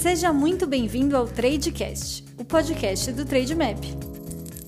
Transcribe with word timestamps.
Seja 0.00 0.32
muito 0.32 0.66
bem-vindo 0.66 1.14
ao 1.14 1.26
Tradecast, 1.26 2.24
o 2.38 2.42
podcast 2.42 3.12
do 3.12 3.22
Trademap. 3.26 3.76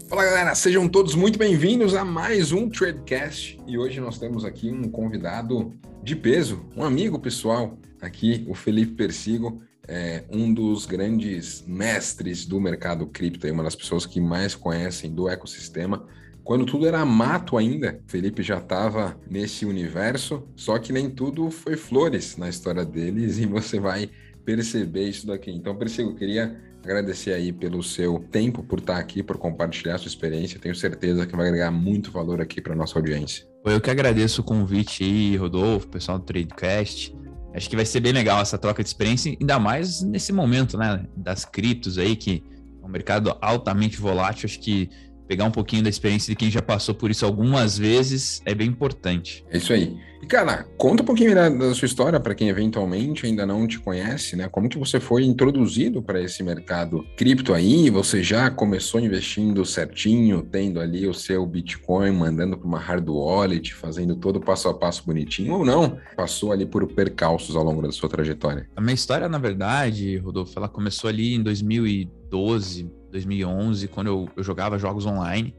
Fala 0.06 0.24
galera, 0.24 0.54
sejam 0.54 0.86
todos 0.86 1.14
muito 1.14 1.38
bem-vindos 1.38 1.94
a 1.94 2.04
mais 2.04 2.52
um 2.52 2.68
Tradecast 2.68 3.58
e 3.66 3.78
hoje 3.78 3.98
nós 3.98 4.18
temos 4.18 4.44
aqui 4.44 4.70
um 4.70 4.90
convidado 4.90 5.72
de 6.02 6.14
peso, 6.14 6.66
um 6.76 6.84
amigo 6.84 7.18
pessoal 7.18 7.78
aqui, 7.98 8.44
o 8.46 8.52
Felipe 8.52 8.92
Persigo, 8.92 9.62
é 9.88 10.22
um 10.30 10.52
dos 10.52 10.84
grandes 10.84 11.64
mestres 11.66 12.44
do 12.44 12.60
mercado 12.60 13.06
cripto, 13.06 13.50
uma 13.50 13.64
das 13.64 13.74
pessoas 13.74 14.04
que 14.04 14.20
mais 14.20 14.54
conhecem 14.54 15.10
do 15.10 15.30
ecossistema. 15.30 16.06
Quando 16.44 16.66
tudo 16.66 16.86
era 16.86 17.06
mato 17.06 17.56
ainda, 17.56 18.02
Felipe 18.06 18.42
já 18.42 18.58
estava 18.58 19.18
nesse 19.30 19.64
universo, 19.64 20.46
só 20.54 20.78
que 20.78 20.92
nem 20.92 21.08
tudo 21.08 21.50
foi 21.50 21.74
flores 21.74 22.36
na 22.36 22.50
história 22.50 22.84
deles 22.84 23.38
e 23.38 23.46
você 23.46 23.80
vai 23.80 24.10
perceber 24.44 25.08
isso 25.08 25.26
daqui. 25.26 25.50
Então, 25.50 25.76
Persigo, 25.76 26.10
eu 26.10 26.14
queria 26.14 26.56
agradecer 26.84 27.32
aí 27.32 27.52
pelo 27.52 27.82
seu 27.82 28.18
tempo, 28.30 28.62
por 28.62 28.80
estar 28.80 28.98
aqui, 28.98 29.22
por 29.22 29.38
compartilhar 29.38 29.98
sua 29.98 30.08
experiência. 30.08 30.58
Tenho 30.58 30.74
certeza 30.74 31.26
que 31.26 31.36
vai 31.36 31.46
agregar 31.46 31.70
muito 31.70 32.10
valor 32.10 32.40
aqui 32.40 32.60
para 32.60 32.74
nossa 32.74 32.98
audiência. 32.98 33.46
Eu 33.64 33.80
que 33.80 33.90
agradeço 33.90 34.40
o 34.40 34.44
convite 34.44 35.04
aí, 35.04 35.36
Rodolfo, 35.36 35.86
pessoal 35.88 36.18
do 36.18 36.24
Tradecast. 36.24 37.14
Acho 37.54 37.70
que 37.70 37.76
vai 37.76 37.84
ser 37.84 38.00
bem 38.00 38.12
legal 38.12 38.40
essa 38.40 38.58
troca 38.58 38.82
de 38.82 38.88
experiência, 38.88 39.36
ainda 39.38 39.58
mais 39.58 40.02
nesse 40.02 40.32
momento, 40.32 40.76
né, 40.76 41.06
das 41.16 41.44
criptos 41.44 41.98
aí, 41.98 42.16
que 42.16 42.42
é 42.82 42.86
um 42.86 42.88
mercado 42.88 43.36
altamente 43.40 43.98
volátil. 43.98 44.46
Acho 44.46 44.58
que 44.58 44.90
pegar 45.32 45.46
um 45.46 45.50
pouquinho 45.50 45.82
da 45.82 45.88
experiência 45.88 46.30
de 46.30 46.36
quem 46.36 46.50
já 46.50 46.60
passou 46.60 46.94
por 46.94 47.10
isso 47.10 47.24
algumas 47.24 47.78
vezes 47.78 48.42
é 48.44 48.54
bem 48.54 48.68
importante. 48.68 49.42
É 49.50 49.56
isso 49.56 49.72
aí. 49.72 49.96
E, 50.22 50.26
cara, 50.26 50.66
conta 50.76 51.02
um 51.02 51.06
pouquinho 51.06 51.34
da, 51.34 51.48
da 51.48 51.74
sua 51.74 51.86
história 51.86 52.20
para 52.20 52.34
quem 52.34 52.50
eventualmente 52.50 53.24
ainda 53.24 53.46
não 53.46 53.66
te 53.66 53.80
conhece, 53.80 54.36
né? 54.36 54.46
Como 54.46 54.68
que 54.68 54.78
você 54.78 55.00
foi 55.00 55.24
introduzido 55.24 56.02
para 56.02 56.22
esse 56.22 56.42
mercado 56.42 57.02
cripto 57.16 57.54
aí? 57.54 57.88
Você 57.88 58.22
já 58.22 58.50
começou 58.50 59.00
investindo 59.00 59.64
certinho, 59.64 60.42
tendo 60.42 60.78
ali 60.80 61.08
o 61.08 61.14
seu 61.14 61.46
Bitcoin, 61.46 62.12
mandando 62.12 62.58
para 62.58 62.68
uma 62.68 62.78
hard 62.78 63.08
wallet, 63.08 63.74
fazendo 63.74 64.14
todo 64.14 64.36
o 64.36 64.40
passo 64.40 64.68
a 64.68 64.74
passo 64.74 65.02
bonitinho 65.06 65.54
ou 65.54 65.64
não? 65.64 65.98
Passou 66.14 66.52
ali 66.52 66.66
por 66.66 66.86
percalços 66.92 67.56
ao 67.56 67.64
longo 67.64 67.80
da 67.80 67.90
sua 67.90 68.08
trajetória? 68.10 68.68
A 68.76 68.82
minha 68.82 68.94
história, 68.94 69.30
na 69.30 69.38
verdade, 69.38 70.18
Rodolfo, 70.18 70.52
ela 70.58 70.68
começou 70.68 71.08
ali 71.08 71.34
em 71.34 71.42
2012, 71.42 73.01
2011, 73.12 73.86
quando 73.88 74.06
eu, 74.08 74.28
eu 74.36 74.42
jogava 74.42 74.78
jogos 74.78 75.06
online. 75.06 75.54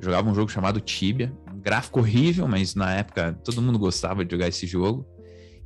Jogava 0.00 0.28
um 0.28 0.34
jogo 0.34 0.50
chamado 0.50 0.80
Tibia, 0.80 1.32
um 1.54 1.60
gráfico 1.60 2.00
horrível, 2.00 2.48
mas 2.48 2.74
na 2.74 2.92
época 2.94 3.38
todo 3.44 3.62
mundo 3.62 3.78
gostava 3.78 4.24
de 4.24 4.32
jogar 4.32 4.48
esse 4.48 4.66
jogo. 4.66 5.06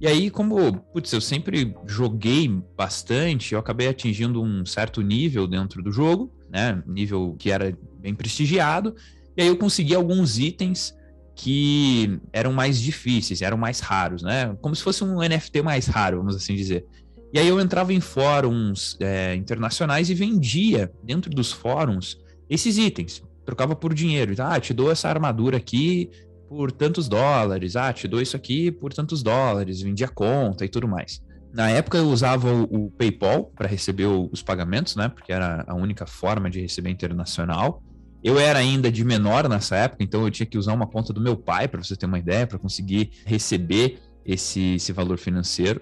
E 0.01 0.07
aí, 0.07 0.31
como, 0.31 0.79
putz, 0.93 1.13
eu 1.13 1.21
sempre 1.21 1.75
joguei 1.87 2.49
bastante, 2.77 3.55
eu 3.55 3.59
acabei 3.59 3.89
atingindo 3.89 4.41
um 4.41 4.65
certo 4.65 5.01
nível 5.01 5.47
dentro 5.47 5.83
do 5.83 5.91
jogo, 5.91 6.33
né? 6.49 6.83
Nível 6.87 7.35
que 7.39 7.51
era 7.51 7.77
bem 7.99 8.15
prestigiado. 8.15 8.95
E 9.37 9.43
aí 9.43 9.49
eu 9.49 9.57
consegui 9.57 9.95
alguns 9.95 10.39
itens 10.39 10.95
que 11.35 12.21
eram 12.33 12.53
mais 12.53 12.81
difíceis, 12.81 13.43
eram 13.43 13.57
mais 13.57 13.81
raros, 13.81 14.23
né? 14.23 14.57
Como 14.61 14.75
se 14.75 14.83
fosse 14.83 15.03
um 15.03 15.19
NFT 15.21 15.63
mais 15.63 15.87
raro, 15.87 16.19
vamos 16.19 16.37
assim 16.37 16.55
dizer. 16.55 16.85
E 17.33 17.39
aí 17.39 17.49
eu 17.49 17.61
entrava 17.61 17.93
em 17.93 18.01
fóruns 18.01 18.97
é, 19.01 19.35
internacionais 19.35 20.09
e 20.09 20.15
vendia 20.15 20.91
dentro 21.03 21.31
dos 21.31 21.53
fóruns 21.53 22.19
esses 22.49 22.79
itens. 22.79 23.23
Trocava 23.45 23.77
por 23.77 23.93
dinheiro. 23.93 24.35
Ah, 24.39 24.59
te 24.59 24.73
dou 24.73 24.91
essa 24.91 25.09
armadura 25.09 25.57
aqui 25.57 26.11
por 26.49 26.73
tantos 26.73 27.09
dólares. 27.09 27.77
Ah, 27.77 27.93
te 27.93 28.09
dou 28.09 28.21
isso 28.21 28.37
aqui 28.37 28.71
por 28.71 28.93
tantos 28.93 29.23
dólares. 29.23 29.83
Vendia 29.83 30.09
conta 30.09 30.65
e 30.65 30.69
tudo 30.69 30.89
mais. 30.89 31.23
Na 31.53 31.71
época 31.71 31.99
eu 31.99 32.09
usava 32.09 32.53
o, 32.53 32.91
PayPal 32.91 33.53
para 33.57 33.67
receber 33.67 34.07
os 34.07 34.43
pagamentos, 34.43 34.97
né? 34.97 35.09
Porque 35.09 35.33
era 35.33 35.65
a 35.67 35.75
única 35.75 36.07
forma 36.07 36.51
de 36.51 36.61
receber 36.61 36.91
internacional. 36.91 37.83
Eu 38.23 38.39
era 38.39 38.59
ainda 38.59 38.91
de 38.91 39.05
menor 39.05 39.49
nessa 39.49 39.77
época, 39.77 40.03
então 40.03 40.25
eu 40.25 40.31
tinha 40.31 40.47
que 40.47 40.59
usar 40.59 40.75
uma 40.75 40.87
conta 40.87 41.13
do 41.13 41.21
meu 41.21 41.37
pai, 41.37 41.69
para 41.69 41.83
você 41.83 41.97
ter 41.97 42.07
uma 42.07 42.19
ideia, 42.19 42.47
para 42.47 42.59
conseguir 42.59 43.11
receber 43.25 44.01
esse, 44.25 44.75
esse 44.75 44.93
valor 44.93 45.19
financeiro. 45.19 45.81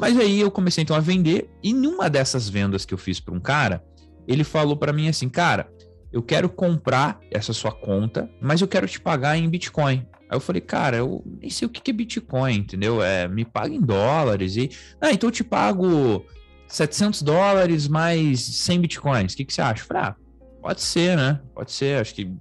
Mas 0.00 0.18
aí 0.18 0.40
eu 0.40 0.50
comecei 0.50 0.82
então 0.82 0.96
a 0.96 1.00
vender 1.00 1.48
e 1.62 1.72
numa 1.72 2.10
dessas 2.10 2.48
vendas 2.48 2.84
que 2.84 2.92
eu 2.92 2.98
fiz 2.98 3.20
para 3.20 3.34
um 3.34 3.40
cara, 3.40 3.84
ele 4.26 4.44
falou 4.44 4.76
para 4.76 4.92
mim 4.92 5.08
assim, 5.08 5.28
cara, 5.28 5.70
eu 6.12 6.22
quero 6.22 6.48
comprar 6.48 7.20
essa 7.30 7.52
sua 7.52 7.72
conta, 7.72 8.30
mas 8.40 8.60
eu 8.60 8.68
quero 8.68 8.88
te 8.88 9.00
pagar 9.00 9.36
em 9.36 9.48
Bitcoin. 9.48 10.06
Aí 10.28 10.36
eu 10.36 10.40
falei, 10.40 10.60
cara, 10.60 10.96
eu 10.96 11.22
nem 11.40 11.50
sei 11.50 11.66
o 11.66 11.70
que 11.70 11.90
é 11.90 11.94
Bitcoin, 11.94 12.56
entendeu? 12.56 13.02
É, 13.02 13.28
me 13.28 13.44
paga 13.44 13.72
em 13.72 13.80
dólares 13.80 14.56
e, 14.56 14.70
ah, 15.00 15.12
então 15.12 15.28
eu 15.28 15.32
te 15.32 15.44
pago 15.44 16.24
700 16.68 17.22
dólares 17.22 17.86
mais 17.86 18.40
100 18.40 18.80
Bitcoins. 18.80 19.32
O 19.32 19.36
que, 19.36 19.44
que 19.44 19.52
você 19.54 19.62
acha? 19.62 19.82
Eu 19.82 19.86
falei, 19.86 20.02
ah, 20.02 20.16
pode 20.60 20.82
ser, 20.82 21.16
né? 21.16 21.40
Pode 21.54 21.70
ser, 21.70 22.00
acho 22.00 22.14
que 22.14 22.32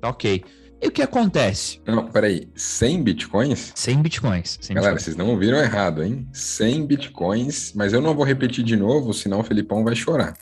tá 0.00 0.08
ok. 0.08 0.44
E 0.82 0.88
o 0.88 0.90
que 0.90 1.00
acontece? 1.00 1.80
Não, 1.86 2.08
peraí, 2.08 2.50
100 2.56 3.02
bitcoins? 3.04 3.72
100 3.72 4.02
bitcoins. 4.02 4.58
100 4.60 4.74
Galera, 4.74 4.94
bitcoins. 4.94 5.04
vocês 5.04 5.16
não 5.16 5.30
ouviram 5.30 5.58
errado, 5.58 6.02
hein? 6.02 6.28
100 6.32 6.86
bitcoins, 6.86 7.72
mas 7.72 7.92
eu 7.92 8.00
não 8.00 8.16
vou 8.16 8.24
repetir 8.24 8.64
de 8.64 8.76
novo, 8.76 9.14
senão 9.14 9.38
o 9.40 9.44
Felipão 9.44 9.84
vai 9.84 9.94
chorar. 9.94 10.36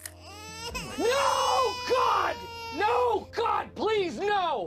No, 0.96 1.04
God! 1.88 2.36
No, 2.78 3.20
God, 3.36 3.68
please, 3.74 4.18
no! 4.18 4.66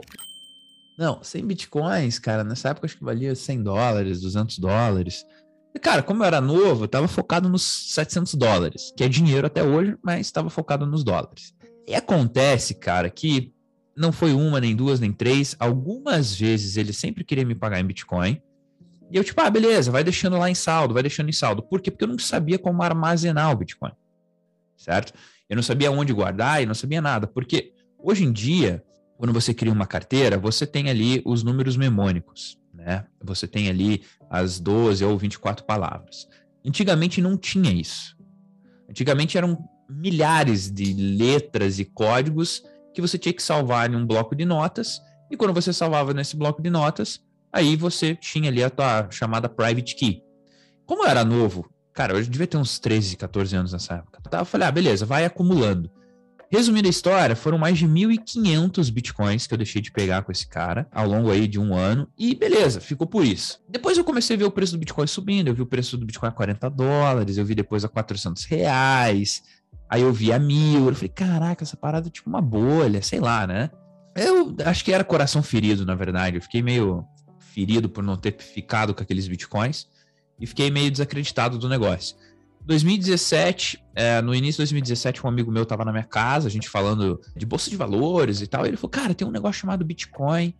Não, 0.96 1.22
100 1.24 1.44
bitcoins, 1.44 2.20
cara, 2.20 2.44
nessa 2.44 2.68
época 2.68 2.86
acho 2.86 2.96
que 2.96 3.04
valia 3.04 3.34
100 3.34 3.64
dólares, 3.64 4.20
200 4.20 4.60
dólares. 4.60 5.26
E, 5.74 5.78
cara, 5.80 6.04
como 6.04 6.22
eu 6.22 6.26
era 6.26 6.40
novo, 6.40 6.84
eu 6.84 6.88
tava 6.88 7.08
focado 7.08 7.48
nos 7.48 7.62
700 7.92 8.34
dólares, 8.34 8.92
que 8.96 9.02
é 9.02 9.08
dinheiro 9.08 9.48
até 9.48 9.64
hoje, 9.64 9.96
mas 10.04 10.20
estava 10.24 10.48
focado 10.48 10.86
nos 10.86 11.02
dólares. 11.02 11.52
E 11.84 11.96
acontece, 11.96 12.74
cara, 12.74 13.10
que 13.10 13.52
não 13.96 14.12
foi 14.12 14.32
uma, 14.32 14.60
nem 14.60 14.74
duas, 14.74 15.00
nem 15.00 15.12
três. 15.12 15.54
Algumas 15.58 16.34
vezes 16.38 16.76
ele 16.76 16.92
sempre 16.92 17.24
queria 17.24 17.44
me 17.44 17.54
pagar 17.54 17.80
em 17.80 17.84
Bitcoin. 17.84 18.40
E 19.10 19.16
eu, 19.16 19.22
tipo, 19.22 19.40
ah, 19.40 19.50
beleza, 19.50 19.90
vai 19.90 20.02
deixando 20.02 20.36
lá 20.36 20.50
em 20.50 20.54
saldo, 20.54 20.94
vai 20.94 21.02
deixando 21.02 21.28
em 21.28 21.32
saldo. 21.32 21.62
Por 21.62 21.80
quê? 21.80 21.90
Porque 21.90 22.04
eu 22.04 22.08
não 22.08 22.18
sabia 22.18 22.58
como 22.58 22.82
armazenar 22.82 23.52
o 23.52 23.56
Bitcoin. 23.56 23.92
Certo? 24.76 25.12
Eu 25.48 25.56
não 25.56 25.62
sabia 25.62 25.90
onde 25.90 26.12
guardar 26.12 26.62
e 26.62 26.66
não 26.66 26.74
sabia 26.74 27.00
nada. 27.00 27.26
Porque 27.26 27.72
hoje 27.98 28.24
em 28.24 28.32
dia, 28.32 28.82
quando 29.16 29.32
você 29.32 29.54
cria 29.54 29.72
uma 29.72 29.86
carteira, 29.86 30.38
você 30.38 30.66
tem 30.66 30.90
ali 30.90 31.22
os 31.24 31.42
números 31.42 31.76
memônicos, 31.76 32.58
né? 32.72 33.04
Você 33.22 33.46
tem 33.46 33.68
ali 33.68 34.02
as 34.28 34.58
12 34.58 35.04
ou 35.04 35.16
24 35.16 35.64
palavras. 35.64 36.26
Antigamente 36.66 37.20
não 37.20 37.36
tinha 37.36 37.70
isso. 37.70 38.16
Antigamente 38.88 39.38
eram 39.38 39.58
milhares 39.88 40.70
de 40.70 40.92
letras 40.92 41.78
e 41.78 41.84
códigos 41.84 42.62
que 42.94 43.02
você 43.02 43.18
tinha 43.18 43.32
que 43.32 43.42
salvar 43.42 43.92
em 43.92 43.96
um 43.96 44.06
bloco 44.06 44.34
de 44.34 44.44
notas, 44.44 45.00
e 45.30 45.36
quando 45.36 45.52
você 45.52 45.72
salvava 45.72 46.14
nesse 46.14 46.36
bloco 46.36 46.62
de 46.62 46.70
notas, 46.70 47.20
aí 47.52 47.76
você 47.76 48.14
tinha 48.14 48.48
ali 48.48 48.62
a 48.62 48.70
tua 48.70 49.08
chamada 49.10 49.48
private 49.48 49.94
key. 49.96 50.22
Como 50.86 51.02
eu 51.02 51.08
era 51.08 51.24
novo, 51.24 51.68
cara, 51.92 52.14
eu 52.14 52.22
devia 52.22 52.46
ter 52.46 52.56
uns 52.56 52.78
13, 52.78 53.16
14 53.16 53.56
anos 53.56 53.72
nessa 53.72 53.94
época. 53.94 54.20
Tá? 54.30 54.38
Eu 54.40 54.44
falei, 54.44 54.68
ah, 54.68 54.72
beleza, 54.72 55.04
vai 55.04 55.24
acumulando. 55.24 55.90
Resumindo 56.50 56.86
a 56.86 56.90
história, 56.90 57.34
foram 57.34 57.58
mais 57.58 57.78
de 57.78 57.88
1.500 57.88 58.92
bitcoins 58.92 59.46
que 59.46 59.54
eu 59.54 59.58
deixei 59.58 59.82
de 59.82 59.90
pegar 59.90 60.22
com 60.22 60.30
esse 60.30 60.46
cara 60.46 60.86
ao 60.92 61.08
longo 61.08 61.30
aí 61.30 61.48
de 61.48 61.58
um 61.58 61.74
ano. 61.74 62.06
E 62.16 62.32
beleza, 62.34 62.80
ficou 62.80 63.08
por 63.08 63.24
isso. 63.24 63.58
Depois 63.68 63.98
eu 63.98 64.04
comecei 64.04 64.36
a 64.36 64.38
ver 64.38 64.44
o 64.44 64.52
preço 64.52 64.72
do 64.72 64.78
bitcoin 64.78 65.06
subindo. 65.08 65.48
Eu 65.48 65.54
vi 65.54 65.62
o 65.62 65.66
preço 65.66 65.96
do 65.96 66.06
bitcoin 66.06 66.28
a 66.28 66.32
40 66.32 66.70
dólares, 66.70 67.38
eu 67.38 67.44
vi 67.44 67.56
depois 67.56 67.84
a 67.84 67.88
400 67.88 68.44
reais. 68.44 69.42
Aí 69.88 70.02
eu 70.02 70.12
vi 70.12 70.32
a 70.32 70.38
mil, 70.38 70.88
eu 70.88 70.94
falei, 70.94 71.08
caraca, 71.08 71.62
essa 71.62 71.76
parada 71.76 72.08
é 72.08 72.10
tipo 72.10 72.28
uma 72.28 72.40
bolha, 72.40 73.02
sei 73.02 73.20
lá, 73.20 73.46
né? 73.46 73.70
Eu 74.16 74.54
acho 74.64 74.84
que 74.84 74.92
era 74.92 75.04
coração 75.04 75.42
ferido, 75.42 75.84
na 75.84 75.94
verdade. 75.94 76.36
Eu 76.36 76.42
fiquei 76.42 76.62
meio 76.62 77.04
ferido 77.38 77.88
por 77.88 78.02
não 78.02 78.16
ter 78.16 78.36
ficado 78.40 78.94
com 78.94 79.02
aqueles 79.02 79.28
bitcoins 79.28 79.86
e 80.40 80.46
fiquei 80.46 80.70
meio 80.70 80.90
desacreditado 80.90 81.58
do 81.58 81.68
negócio. 81.68 82.16
2017, 82.62 83.82
é, 83.94 84.22
no 84.22 84.34
início 84.34 84.54
de 84.54 84.70
2017, 84.70 85.24
um 85.24 85.28
amigo 85.28 85.52
meu 85.52 85.66
tava 85.66 85.84
na 85.84 85.92
minha 85.92 86.04
casa, 86.04 86.48
a 86.48 86.50
gente 86.50 86.68
falando 86.68 87.20
de 87.36 87.44
bolsa 87.44 87.68
de 87.68 87.76
valores 87.76 88.40
e 88.40 88.46
tal. 88.46 88.64
E 88.64 88.68
ele 88.68 88.76
falou: 88.76 88.90
Cara, 88.90 89.14
tem 89.14 89.26
um 89.28 89.30
negócio 89.30 89.60
chamado 89.60 89.84
Bitcoin 89.84 90.54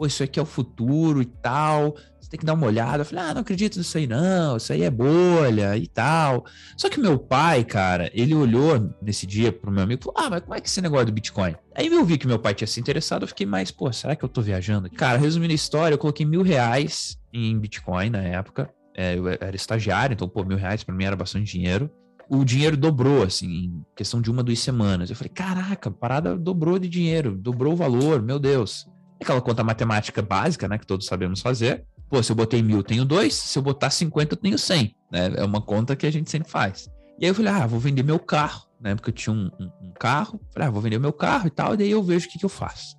pô, 0.00 0.06
isso 0.06 0.22
aqui 0.22 0.38
é 0.38 0.42
o 0.42 0.46
futuro 0.46 1.20
e 1.20 1.26
tal, 1.26 1.94
tem 2.30 2.38
que 2.38 2.46
dar 2.46 2.54
uma 2.54 2.66
olhada. 2.66 3.02
Eu 3.02 3.04
falei, 3.04 3.24
ah, 3.24 3.34
não 3.34 3.40
acredito 3.40 3.76
nisso 3.76 3.98
aí 3.98 4.06
não, 4.06 4.56
isso 4.56 4.72
aí 4.72 4.82
é 4.82 4.90
bolha 4.90 5.76
e 5.76 5.86
tal. 5.88 6.46
Só 6.76 6.88
que 6.88 7.00
meu 7.00 7.18
pai, 7.18 7.64
cara, 7.64 8.08
ele 8.14 8.34
olhou 8.34 8.94
nesse 9.02 9.26
dia 9.26 9.52
pro 9.52 9.70
meu 9.70 9.82
amigo 9.82 10.00
e 10.00 10.04
falou, 10.04 10.14
ah, 10.16 10.30
mas 10.30 10.40
como 10.42 10.54
é 10.54 10.60
que 10.60 10.66
é 10.66 10.70
esse 10.70 10.80
negócio 10.80 11.06
do 11.06 11.12
Bitcoin? 11.12 11.56
Aí 11.74 11.88
eu 11.88 12.04
vi 12.04 12.16
que 12.16 12.26
meu 12.26 12.38
pai 12.38 12.54
tinha 12.54 12.68
se 12.68 12.78
interessado, 12.78 13.24
eu 13.24 13.28
fiquei 13.28 13.44
mais, 13.44 13.72
pô, 13.72 13.92
será 13.92 14.14
que 14.14 14.24
eu 14.24 14.28
tô 14.28 14.40
viajando? 14.40 14.88
Cara, 14.90 15.18
resumindo 15.18 15.52
a 15.52 15.56
história, 15.56 15.94
eu 15.94 15.98
coloquei 15.98 16.24
mil 16.24 16.42
reais 16.42 17.18
em 17.32 17.58
Bitcoin 17.58 18.10
na 18.10 18.22
época, 18.22 18.70
é, 18.96 19.18
eu 19.18 19.28
era 19.28 19.56
estagiário, 19.56 20.14
então, 20.14 20.28
pô, 20.28 20.44
mil 20.44 20.56
reais 20.56 20.84
pra 20.84 20.94
mim 20.94 21.04
era 21.04 21.16
bastante 21.16 21.50
dinheiro 21.50 21.90
o 22.32 22.44
dinheiro 22.44 22.76
dobrou, 22.76 23.24
assim, 23.24 23.48
em 23.48 23.84
questão 23.96 24.22
de 24.22 24.30
uma, 24.30 24.40
duas 24.40 24.60
semanas. 24.60 25.10
Eu 25.10 25.16
falei, 25.16 25.32
caraca, 25.34 25.90
parada 25.90 26.38
dobrou 26.38 26.78
de 26.78 26.88
dinheiro, 26.88 27.36
dobrou 27.36 27.72
o 27.72 27.76
valor, 27.76 28.22
meu 28.22 28.38
Deus 28.38 28.86
aquela 29.20 29.40
conta 29.40 29.62
matemática 29.62 30.22
básica, 30.22 30.66
né, 30.66 30.78
que 30.78 30.86
todos 30.86 31.06
sabemos 31.06 31.40
fazer. 31.40 31.84
Pô, 32.10 32.20
se 32.20 32.32
eu 32.32 32.36
botei 32.36 32.60
mil, 32.60 32.82
tenho 32.82 33.04
dois, 33.04 33.34
se 33.34 33.56
eu 33.56 33.62
botar 33.62 33.88
50, 33.88 34.34
eu 34.34 34.36
tenho 34.36 34.58
100, 34.58 34.96
né? 35.12 35.32
É 35.36 35.44
uma 35.44 35.60
conta 35.60 35.94
que 35.94 36.04
a 36.04 36.10
gente 36.10 36.28
sempre 36.28 36.50
faz. 36.50 36.90
E 37.20 37.24
aí 37.24 37.30
eu 37.30 37.34
falei, 37.34 37.52
ah, 37.52 37.66
vou 37.68 37.78
vender 37.78 38.02
meu 38.02 38.18
carro. 38.18 38.66
Na 38.80 38.90
época 38.90 39.10
eu 39.10 39.14
tinha 39.14 39.32
um, 39.32 39.48
um, 39.60 39.70
um 39.80 39.92
carro. 39.92 40.40
Falei, 40.52 40.66
ah, 40.66 40.70
vou 40.72 40.82
vender 40.82 40.98
meu 40.98 41.12
carro 41.12 41.46
e 41.46 41.50
tal. 41.50 41.74
E 41.74 41.76
daí 41.76 41.90
eu 41.90 42.02
vejo 42.02 42.26
o 42.26 42.30
que, 42.30 42.38
que 42.38 42.44
eu 42.44 42.48
faço. 42.48 42.96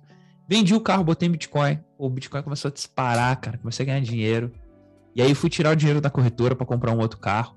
Vendi 0.48 0.74
o 0.74 0.80
carro, 0.80 1.04
botei 1.04 1.28
em 1.28 1.32
Bitcoin. 1.32 1.78
O 1.98 2.08
Bitcoin 2.08 2.42
começou 2.42 2.70
a 2.70 2.72
disparar, 2.72 3.36
cara. 3.38 3.58
Comecei 3.58 3.84
a 3.84 3.86
ganhar 3.86 4.00
dinheiro. 4.00 4.50
E 5.14 5.20
aí 5.20 5.34
fui 5.34 5.50
tirar 5.50 5.72
o 5.72 5.76
dinheiro 5.76 6.00
da 6.00 6.08
corretora 6.08 6.56
para 6.56 6.64
comprar 6.64 6.92
um 6.92 6.98
outro 6.98 7.18
carro. 7.18 7.54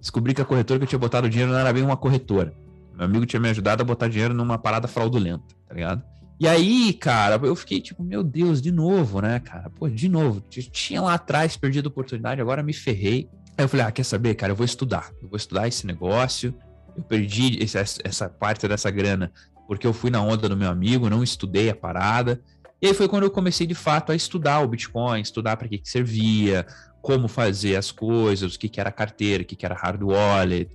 Descobri 0.00 0.32
que 0.32 0.40
a 0.40 0.44
corretora 0.44 0.78
que 0.78 0.84
eu 0.84 0.88
tinha 0.88 0.98
botado 0.98 1.26
o 1.26 1.30
dinheiro 1.30 1.52
não 1.52 1.58
era 1.58 1.72
bem 1.72 1.82
uma 1.82 1.96
corretora. 1.96 2.54
Meu 2.94 3.04
amigo 3.04 3.26
tinha 3.26 3.40
me 3.40 3.50
ajudado 3.50 3.82
a 3.82 3.84
botar 3.84 4.08
dinheiro 4.08 4.32
numa 4.32 4.56
parada 4.56 4.86
fraudulenta, 4.86 5.54
tá 5.68 5.74
ligado? 5.74 6.02
E 6.38 6.48
aí, 6.48 6.92
cara, 6.92 7.40
eu 7.42 7.54
fiquei 7.54 7.80
tipo, 7.80 8.02
meu 8.02 8.22
Deus, 8.22 8.60
de 8.60 8.72
novo, 8.72 9.20
né, 9.20 9.38
cara? 9.38 9.70
Pô, 9.70 9.88
de 9.88 10.08
novo. 10.08 10.40
Tinha 10.40 11.00
lá 11.00 11.14
atrás 11.14 11.56
perdido 11.56 11.88
a 11.88 11.90
oportunidade, 11.90 12.40
agora 12.40 12.62
me 12.62 12.72
ferrei. 12.72 13.28
Aí 13.56 13.64
eu 13.64 13.68
falei, 13.68 13.86
ah, 13.86 13.92
quer 13.92 14.04
saber, 14.04 14.34
cara? 14.34 14.52
Eu 14.52 14.56
vou 14.56 14.64
estudar. 14.64 15.10
Eu 15.22 15.28
vou 15.28 15.36
estudar 15.36 15.68
esse 15.68 15.86
negócio. 15.86 16.54
Eu 16.96 17.02
perdi 17.02 17.62
esse, 17.62 17.78
essa 18.04 18.28
parte 18.28 18.66
dessa 18.66 18.90
grana 18.90 19.32
porque 19.66 19.86
eu 19.86 19.92
fui 19.92 20.10
na 20.10 20.22
onda 20.22 20.48
do 20.48 20.56
meu 20.56 20.70
amigo, 20.70 21.08
não 21.08 21.22
estudei 21.22 21.70
a 21.70 21.74
parada. 21.74 22.40
E 22.80 22.86
aí 22.86 22.94
foi 22.94 23.08
quando 23.08 23.22
eu 23.22 23.30
comecei 23.30 23.66
de 23.66 23.74
fato 23.74 24.12
a 24.12 24.14
estudar 24.14 24.60
o 24.60 24.68
Bitcoin, 24.68 25.20
estudar 25.20 25.56
para 25.56 25.68
que, 25.68 25.78
que 25.78 25.88
servia, 25.88 26.66
como 27.00 27.28
fazer 27.28 27.76
as 27.76 27.90
coisas, 27.90 28.54
o 28.54 28.58
que, 28.58 28.68
que 28.68 28.80
era 28.80 28.92
carteira, 28.92 29.42
o 29.42 29.46
que, 29.46 29.56
que 29.56 29.64
era 29.64 29.74
hard 29.74 30.02
wallet. 30.02 30.68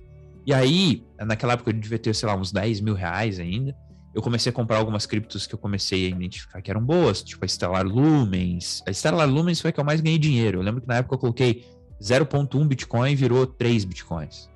E 0.44 0.52
aí, 0.52 1.04
naquela 1.18 1.52
época 1.52 1.70
eu 1.70 1.74
devia 1.74 1.98
ter, 1.98 2.14
sei 2.14 2.28
lá, 2.28 2.34
uns 2.34 2.50
10 2.50 2.80
mil 2.80 2.94
reais 2.94 3.38
ainda. 3.38 3.76
Eu 4.12 4.20
comecei 4.22 4.50
a 4.50 4.52
comprar 4.52 4.78
algumas 4.78 5.06
criptos 5.06 5.46
que 5.46 5.54
eu 5.54 5.58
comecei 5.58 6.06
a 6.06 6.08
identificar 6.08 6.60
que 6.60 6.70
eram 6.70 6.84
boas, 6.84 7.22
tipo 7.22 7.44
a 7.44 7.48
Stellar 7.48 7.86
Lumens. 7.86 8.82
A 8.86 8.92
Stellar 8.92 9.28
Lumens 9.28 9.60
foi 9.60 9.70
a 9.70 9.72
que 9.72 9.78
eu 9.78 9.84
mais 9.84 10.00
ganhei 10.00 10.18
dinheiro. 10.18 10.58
Eu 10.58 10.62
lembro 10.62 10.80
que 10.80 10.88
na 10.88 10.96
época 10.96 11.14
eu 11.14 11.18
coloquei 11.18 11.64
0.1 12.02 12.66
Bitcoin 12.66 13.12
e 13.12 13.14
virou 13.14 13.46
3 13.46 13.84
Bitcoins. 13.84 14.50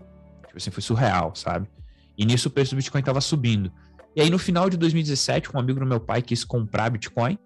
Tipo 0.46 0.56
assim, 0.56 0.70
foi 0.70 0.82
surreal, 0.82 1.34
sabe? 1.34 1.68
E 2.16 2.24
nisso 2.24 2.48
o 2.48 2.50
preço 2.50 2.74
do 2.74 2.76
Bitcoin 2.76 3.00
estava 3.00 3.20
subindo. 3.20 3.70
E 4.16 4.20
aí, 4.20 4.30
no 4.30 4.38
final 4.38 4.70
de 4.70 4.76
2017, 4.76 5.54
um 5.54 5.58
amigo 5.58 5.80
do 5.80 5.86
meu 5.86 5.98
pai 5.98 6.22
quis 6.22 6.44
comprar 6.44 6.90
Bitcoin. 6.90 7.36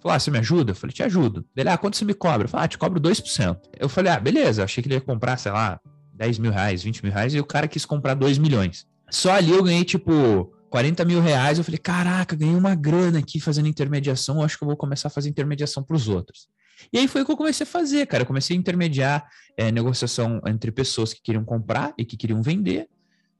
Falou: 0.00 0.14
Ah, 0.14 0.18
você 0.18 0.30
me 0.30 0.38
ajuda? 0.38 0.70
Eu 0.70 0.76
falei: 0.76 0.94
Te 0.94 1.02
ajudo. 1.02 1.44
Ele, 1.56 1.68
ah, 1.68 1.76
quanto 1.76 1.96
você 1.96 2.04
me 2.04 2.14
cobra? 2.14 2.44
Eu 2.44 2.48
falei: 2.48 2.64
Ah, 2.64 2.68
te 2.68 2.78
cobro 2.78 3.00
2%. 3.00 3.56
Eu 3.78 3.88
falei: 3.88 4.12
Ah, 4.12 4.20
beleza. 4.20 4.62
Achei 4.62 4.82
que 4.82 4.88
ele 4.88 4.94
ia 4.94 5.00
comprar, 5.00 5.36
sei 5.36 5.50
lá, 5.50 5.80
10 6.14 6.38
mil 6.38 6.52
reais, 6.52 6.82
20 6.82 7.02
mil 7.02 7.12
reais. 7.12 7.34
E 7.34 7.40
o 7.40 7.44
cara 7.44 7.66
quis 7.66 7.84
comprar 7.84 8.14
2 8.14 8.38
milhões. 8.38 8.86
Só 9.10 9.32
ali 9.32 9.50
eu 9.50 9.62
ganhei, 9.62 9.84
tipo, 9.84 10.51
40 10.72 11.04
mil 11.04 11.20
reais. 11.20 11.58
Eu 11.58 11.64
falei: 11.64 11.78
Caraca, 11.78 12.34
ganhei 12.34 12.56
uma 12.56 12.74
grana 12.74 13.18
aqui 13.18 13.38
fazendo 13.38 13.68
intermediação. 13.68 14.42
Acho 14.42 14.56
que 14.56 14.64
eu 14.64 14.68
vou 14.68 14.76
começar 14.76 15.08
a 15.08 15.10
fazer 15.10 15.28
intermediação 15.28 15.82
para 15.82 15.94
os 15.94 16.08
outros. 16.08 16.48
E 16.90 16.98
aí 16.98 17.06
foi 17.06 17.20
o 17.20 17.26
que 17.26 17.30
eu 17.30 17.36
comecei 17.36 17.64
a 17.64 17.66
fazer, 17.66 18.06
cara. 18.06 18.22
Eu 18.22 18.26
comecei 18.26 18.56
a 18.56 18.58
intermediar 18.58 19.28
é, 19.54 19.70
negociação 19.70 20.40
entre 20.46 20.72
pessoas 20.72 21.12
que 21.12 21.20
queriam 21.20 21.44
comprar 21.44 21.92
e 21.98 22.06
que 22.06 22.16
queriam 22.16 22.40
vender. 22.42 22.88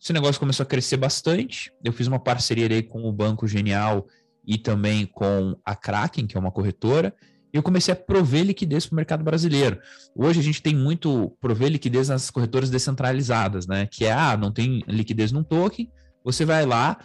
Esse 0.01 0.13
negócio 0.13 0.39
começou 0.39 0.63
a 0.63 0.67
crescer 0.67 0.99
bastante. 0.99 1.73
Eu 1.83 1.93
fiz 1.93 2.07
uma 2.07 2.19
parceria 2.19 2.67
aí 2.67 2.83
com 2.83 3.03
o 3.03 3.13
Banco 3.13 3.49
Genial 3.49 4.07
e 4.47 4.59
também 4.59 5.07
com 5.07 5.57
a 5.65 5.75
Kraken, 5.75 6.27
que 6.27 6.37
é 6.37 6.41
uma 6.41 6.51
corretora, 6.51 7.15
e 7.53 7.57
eu 7.57 7.63
comecei 7.63 7.93
a 7.93 7.97
prover 7.97 8.45
liquidez 8.45 8.87
para 8.87 8.95
o 8.95 8.97
mercado 8.97 9.25
brasileiro. 9.25 9.79
Hoje 10.15 10.41
a 10.41 10.43
gente 10.43 10.61
tem 10.61 10.75
muito 10.75 11.35
prover 11.41 11.71
liquidez 11.71 12.09
nas 12.09 12.31
corretoras 12.31 12.69
descentralizadas, 12.69 13.67
né? 13.67 13.87
Que 13.87 14.05
é, 14.05 14.13
ah, 14.13 14.37
não 14.37 14.53
tem 14.53 14.83
liquidez 14.89 15.33
num 15.33 15.45
token, 15.45 15.91
você 16.25 16.45
vai 16.45 16.65
lá, 16.67 16.99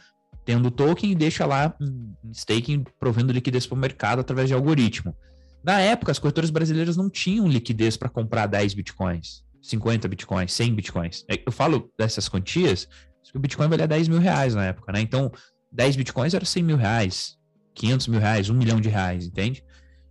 tendo 0.47 0.71
token 0.71 1.11
e 1.11 1.15
deixa 1.15 1.45
lá 1.45 1.75
em 1.81 2.31
staking, 2.31 2.85
provendo 2.97 3.33
liquidez 3.33 3.67
para 3.67 3.75
o 3.75 3.77
mercado 3.77 4.21
através 4.21 4.47
de 4.47 4.53
algoritmo. 4.53 5.13
Na 5.61 5.81
época, 5.81 6.09
as 6.09 6.17
corretoras 6.17 6.49
brasileiras 6.49 6.95
não 6.95 7.09
tinham 7.09 7.49
liquidez 7.49 7.97
para 7.97 8.07
comprar 8.07 8.47
10 8.47 8.73
bitcoins. 8.73 9.43
50 9.61 10.07
bitcoins, 10.07 10.53
100 10.53 10.73
bitcoins. 10.73 11.25
É, 11.29 11.43
eu 11.45 11.51
falo 11.51 11.91
dessas 11.99 12.29
quantias, 12.29 12.87
o 13.35 13.39
Bitcoin 13.39 13.67
valia 13.67 13.85
10 13.85 14.07
mil 14.07 14.19
reais 14.19 14.55
na 14.55 14.67
época, 14.67 14.93
né? 14.93 15.01
Então, 15.01 15.29
10 15.69 15.97
bitcoins 15.97 16.33
era 16.33 16.45
100 16.45 16.63
mil 16.63 16.77
reais, 16.77 17.35
500 17.75 18.07
mil 18.07 18.19
reais, 18.21 18.49
1 18.49 18.53
milhão 18.53 18.79
de 18.79 18.87
reais, 18.87 19.25
entende? 19.25 19.65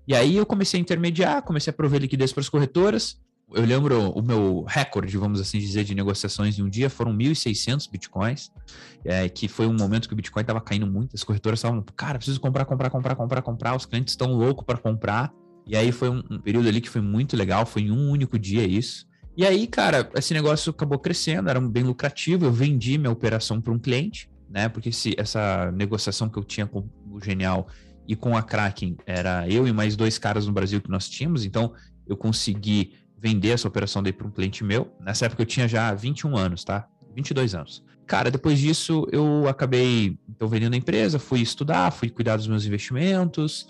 E 0.06 0.14
aí 0.14 0.36
eu 0.36 0.44
comecei 0.44 0.78
a 0.78 0.82
intermediar, 0.82 1.40
comecei 1.40 1.70
a 1.70 1.74
prover 1.74 2.02
liquidez 2.02 2.30
para 2.30 2.42
as 2.42 2.50
corretoras. 2.50 3.16
Eu 3.54 3.64
lembro 3.64 4.10
o 4.10 4.20
meu 4.20 4.64
recorde, 4.66 5.16
vamos 5.16 5.40
assim 5.40 5.58
dizer, 5.58 5.84
de 5.84 5.94
negociações 5.94 6.58
em 6.58 6.62
um 6.62 6.68
dia 6.68 6.90
foram 6.90 7.16
1.600 7.16 7.88
bitcoins, 7.88 8.50
é, 9.04 9.28
que 9.28 9.46
foi 9.46 9.68
um 9.68 9.72
momento 9.72 10.08
que 10.08 10.14
o 10.14 10.16
Bitcoin 10.16 10.40
estava 10.40 10.60
caindo 10.60 10.86
muito. 10.86 11.14
As 11.14 11.22
corretoras 11.22 11.60
estavam, 11.60 11.80
cara, 11.94 12.18
preciso 12.18 12.40
comprar, 12.40 12.64
comprar, 12.64 12.90
comprar, 12.90 13.14
comprar, 13.14 13.42
comprar. 13.42 13.76
Os 13.76 13.86
clientes 13.86 14.12
estão 14.12 14.32
loucos 14.32 14.64
para 14.64 14.76
comprar. 14.76 15.32
E 15.64 15.76
aí 15.76 15.92
foi 15.92 16.10
um, 16.10 16.22
um 16.28 16.38
período 16.40 16.68
ali 16.68 16.80
que 16.80 16.90
foi 16.90 17.00
muito 17.00 17.36
legal, 17.36 17.64
foi 17.64 17.82
em 17.82 17.92
um 17.92 18.10
único 18.10 18.36
dia 18.36 18.66
isso. 18.66 19.06
E 19.36 19.46
aí, 19.46 19.66
cara, 19.68 20.10
esse 20.16 20.34
negócio 20.34 20.70
acabou 20.70 20.98
crescendo, 20.98 21.48
era 21.48 21.60
bem 21.60 21.84
lucrativo. 21.84 22.46
Eu 22.46 22.52
vendi 22.52 22.98
minha 22.98 23.12
operação 23.12 23.60
para 23.60 23.72
um 23.72 23.78
cliente, 23.78 24.28
né? 24.50 24.68
Porque 24.68 24.90
se, 24.90 25.14
essa 25.16 25.70
negociação 25.70 26.28
que 26.28 26.38
eu 26.38 26.42
tinha 26.42 26.66
com 26.66 26.88
o 27.12 27.20
Genial 27.22 27.68
e 28.08 28.16
com 28.16 28.36
a 28.36 28.42
Kraken 28.42 28.96
era 29.06 29.48
eu 29.48 29.68
e 29.68 29.72
mais 29.72 29.94
dois 29.94 30.18
caras 30.18 30.46
no 30.46 30.52
Brasil 30.52 30.80
que 30.80 30.90
nós 30.90 31.08
tínhamos, 31.08 31.44
então 31.44 31.72
eu 32.08 32.16
consegui 32.16 32.94
vender 33.18 33.50
essa 33.50 33.68
operação 33.68 34.02
daí 34.02 34.12
para 34.12 34.26
um 34.26 34.30
cliente 34.30 34.62
meu. 34.62 34.92
Nessa 35.00 35.26
época 35.26 35.42
eu 35.42 35.46
tinha 35.46 35.66
já 35.66 35.92
21 35.94 36.36
anos, 36.36 36.64
tá? 36.64 36.86
22 37.14 37.54
anos. 37.54 37.82
Cara, 38.06 38.30
depois 38.30 38.58
disso 38.58 39.06
eu 39.10 39.48
acabei 39.48 40.18
então, 40.28 40.48
vendendo 40.48 40.74
a 40.74 40.76
empresa, 40.76 41.18
fui 41.18 41.40
estudar, 41.40 41.90
fui 41.90 42.08
cuidar 42.08 42.36
dos 42.36 42.46
meus 42.46 42.64
investimentos, 42.64 43.66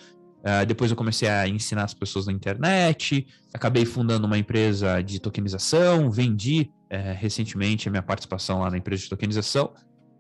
Uh, 0.47 0.65
depois 0.65 0.93
eu 0.93 0.97
comecei 0.97 1.29
a 1.29 1.49
ensinar 1.49 1.83
as 1.83 1.93
pessoas 1.93 2.27
na 2.27 2.33
internet, 2.33 3.27
acabei 3.53 3.85
fundando 3.85 4.29
uma 4.29 4.39
empresa 4.39 5.03
de 5.03 5.19
tokenização, 5.19 6.09
vendi 6.09 6.71
uh, 6.85 7.19
recentemente 7.19 7.89
a 7.89 7.91
minha 7.91 8.03
participação 8.03 8.61
lá 8.61 8.71
na 8.71 8.79
empresa 8.79 9.03
de 9.03 9.09
tokenização, 9.09 9.73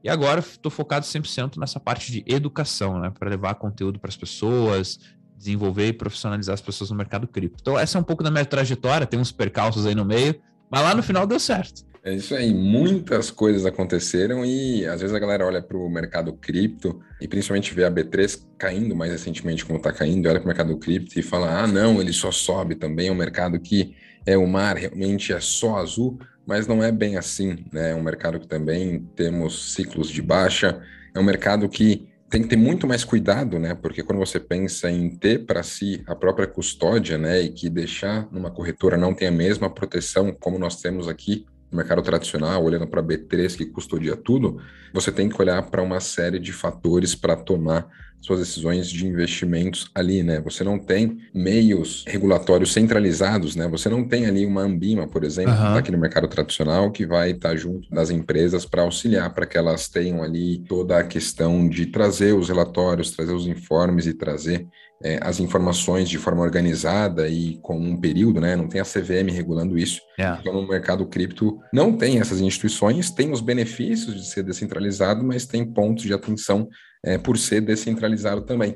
e 0.02 0.08
agora 0.08 0.40
estou 0.40 0.68
focado 0.68 1.06
100% 1.06 1.58
nessa 1.58 1.78
parte 1.78 2.10
de 2.10 2.24
educação, 2.26 2.98
né, 2.98 3.10
para 3.16 3.30
levar 3.30 3.54
conteúdo 3.54 4.00
para 4.00 4.08
as 4.08 4.16
pessoas, 4.16 4.98
desenvolver 5.36 5.88
e 5.88 5.92
profissionalizar 5.92 6.54
as 6.54 6.60
pessoas 6.60 6.90
no 6.90 6.96
mercado 6.96 7.26
cripto. 7.26 7.58
Então, 7.60 7.78
essa 7.78 7.98
é 7.98 8.00
um 8.00 8.04
pouco 8.04 8.22
da 8.22 8.30
minha 8.30 8.44
trajetória, 8.44 9.06
tem 9.06 9.20
uns 9.20 9.32
percalços 9.32 9.86
aí 9.86 9.94
no 9.94 10.04
meio, 10.04 10.34
mas 10.70 10.82
lá 10.82 10.94
no 10.94 11.02
final 11.02 11.26
deu 11.26 11.38
certo. 11.38 11.84
É 12.02 12.14
isso 12.14 12.36
aí, 12.36 12.54
muitas 12.54 13.32
coisas 13.32 13.66
aconteceram 13.66 14.44
e 14.44 14.86
às 14.86 15.00
vezes 15.00 15.14
a 15.14 15.18
galera 15.18 15.44
olha 15.44 15.60
para 15.60 15.76
o 15.76 15.90
mercado 15.90 16.32
cripto 16.34 17.00
e 17.20 17.26
principalmente 17.26 17.74
vê 17.74 17.84
a 17.84 17.90
B3 17.90 18.46
caindo 18.56 18.94
mais 18.94 19.10
recentemente 19.10 19.64
como 19.64 19.78
está 19.78 19.92
caindo, 19.92 20.28
olha 20.28 20.38
para 20.38 20.44
o 20.44 20.48
mercado 20.48 20.78
cripto 20.78 21.18
e 21.18 21.22
fala, 21.22 21.62
ah 21.62 21.66
não, 21.66 22.00
ele 22.00 22.12
só 22.12 22.30
sobe 22.30 22.76
também, 22.76 23.08
é 23.08 23.12
um 23.12 23.16
mercado 23.16 23.58
que 23.58 23.96
é 24.24 24.38
o 24.38 24.46
mar, 24.46 24.76
realmente 24.76 25.32
é 25.32 25.40
só 25.40 25.78
azul, 25.78 26.16
mas 26.46 26.68
não 26.68 26.80
é 26.80 26.92
bem 26.92 27.16
assim, 27.16 27.64
né? 27.72 27.90
É 27.90 27.94
um 27.96 28.02
mercado 28.04 28.38
que 28.38 28.46
também 28.46 29.00
temos 29.16 29.72
ciclos 29.72 30.08
de 30.08 30.22
baixa, 30.22 30.80
é 31.12 31.18
um 31.18 31.24
mercado 31.24 31.68
que 31.68 32.08
tem 32.28 32.42
que 32.42 32.48
ter 32.48 32.56
muito 32.56 32.86
mais 32.86 33.04
cuidado, 33.04 33.58
né? 33.58 33.74
Porque 33.74 34.02
quando 34.02 34.18
você 34.18 34.40
pensa 34.40 34.90
em 34.90 35.10
ter 35.16 35.44
para 35.46 35.62
si 35.62 36.02
a 36.06 36.14
própria 36.14 36.46
custódia, 36.46 37.16
né, 37.16 37.40
e 37.40 37.50
que 37.50 37.68
deixar 37.70 38.28
numa 38.32 38.50
corretora 38.50 38.96
não 38.96 39.14
tem 39.14 39.28
a 39.28 39.32
mesma 39.32 39.70
proteção 39.70 40.32
como 40.32 40.58
nós 40.58 40.80
temos 40.80 41.08
aqui 41.08 41.46
mercado 41.76 42.02
tradicional, 42.02 42.64
olhando 42.64 42.86
para 42.86 43.02
B3 43.02 43.56
que 43.56 43.66
custodia 43.66 44.16
tudo, 44.16 44.60
você 44.92 45.12
tem 45.12 45.28
que 45.28 45.40
olhar 45.40 45.62
para 45.62 45.82
uma 45.82 46.00
série 46.00 46.38
de 46.38 46.52
fatores 46.52 47.14
para 47.14 47.36
tomar 47.36 47.88
suas 48.20 48.40
decisões 48.40 48.88
de 48.88 49.06
investimentos 49.06 49.88
ali, 49.94 50.22
né? 50.22 50.40
Você 50.40 50.64
não 50.64 50.78
tem 50.78 51.18
meios 51.32 52.04
regulatórios 52.08 52.72
centralizados, 52.72 53.54
né? 53.54 53.68
Você 53.68 53.88
não 53.88 54.06
tem 54.06 54.26
ali 54.26 54.44
uma 54.44 54.62
Ambima, 54.62 55.06
por 55.06 55.22
exemplo, 55.22 55.52
uhum. 55.52 55.76
aqui 55.76 55.92
no 55.92 55.98
mercado 55.98 56.26
tradicional, 56.26 56.90
que 56.90 57.06
vai 57.06 57.30
estar 57.30 57.50
tá 57.50 57.56
junto 57.56 57.88
das 57.88 58.10
empresas 58.10 58.64
para 58.64 58.82
auxiliar 58.82 59.32
para 59.32 59.46
que 59.46 59.56
elas 59.56 59.88
tenham 59.88 60.22
ali 60.22 60.58
toda 60.66 60.98
a 60.98 61.04
questão 61.04 61.68
de 61.68 61.86
trazer 61.86 62.34
os 62.34 62.48
relatórios, 62.48 63.12
trazer 63.12 63.32
os 63.32 63.46
informes 63.46 64.06
e 64.06 64.14
trazer 64.14 64.66
é, 65.02 65.18
as 65.22 65.40
informações 65.40 66.08
de 66.08 66.18
forma 66.18 66.42
organizada 66.42 67.28
e 67.28 67.58
com 67.62 67.78
um 67.78 67.96
período, 67.96 68.40
né? 68.40 68.56
Não 68.56 68.68
tem 68.68 68.80
a 68.80 68.84
CVM 68.84 69.30
regulando 69.30 69.78
isso. 69.78 70.00
Yeah. 70.18 70.40
Então, 70.40 70.54
no 70.54 70.66
mercado 70.66 71.06
cripto, 71.06 71.58
não 71.72 71.96
tem 71.96 72.20
essas 72.20 72.40
instituições, 72.40 73.10
tem 73.10 73.32
os 73.32 73.40
benefícios 73.40 74.14
de 74.14 74.26
ser 74.26 74.42
descentralizado, 74.42 75.24
mas 75.24 75.46
tem 75.46 75.64
pontos 75.64 76.04
de 76.04 76.14
atenção 76.14 76.68
é, 77.04 77.18
por 77.18 77.36
ser 77.36 77.60
descentralizado 77.60 78.42
também. 78.42 78.74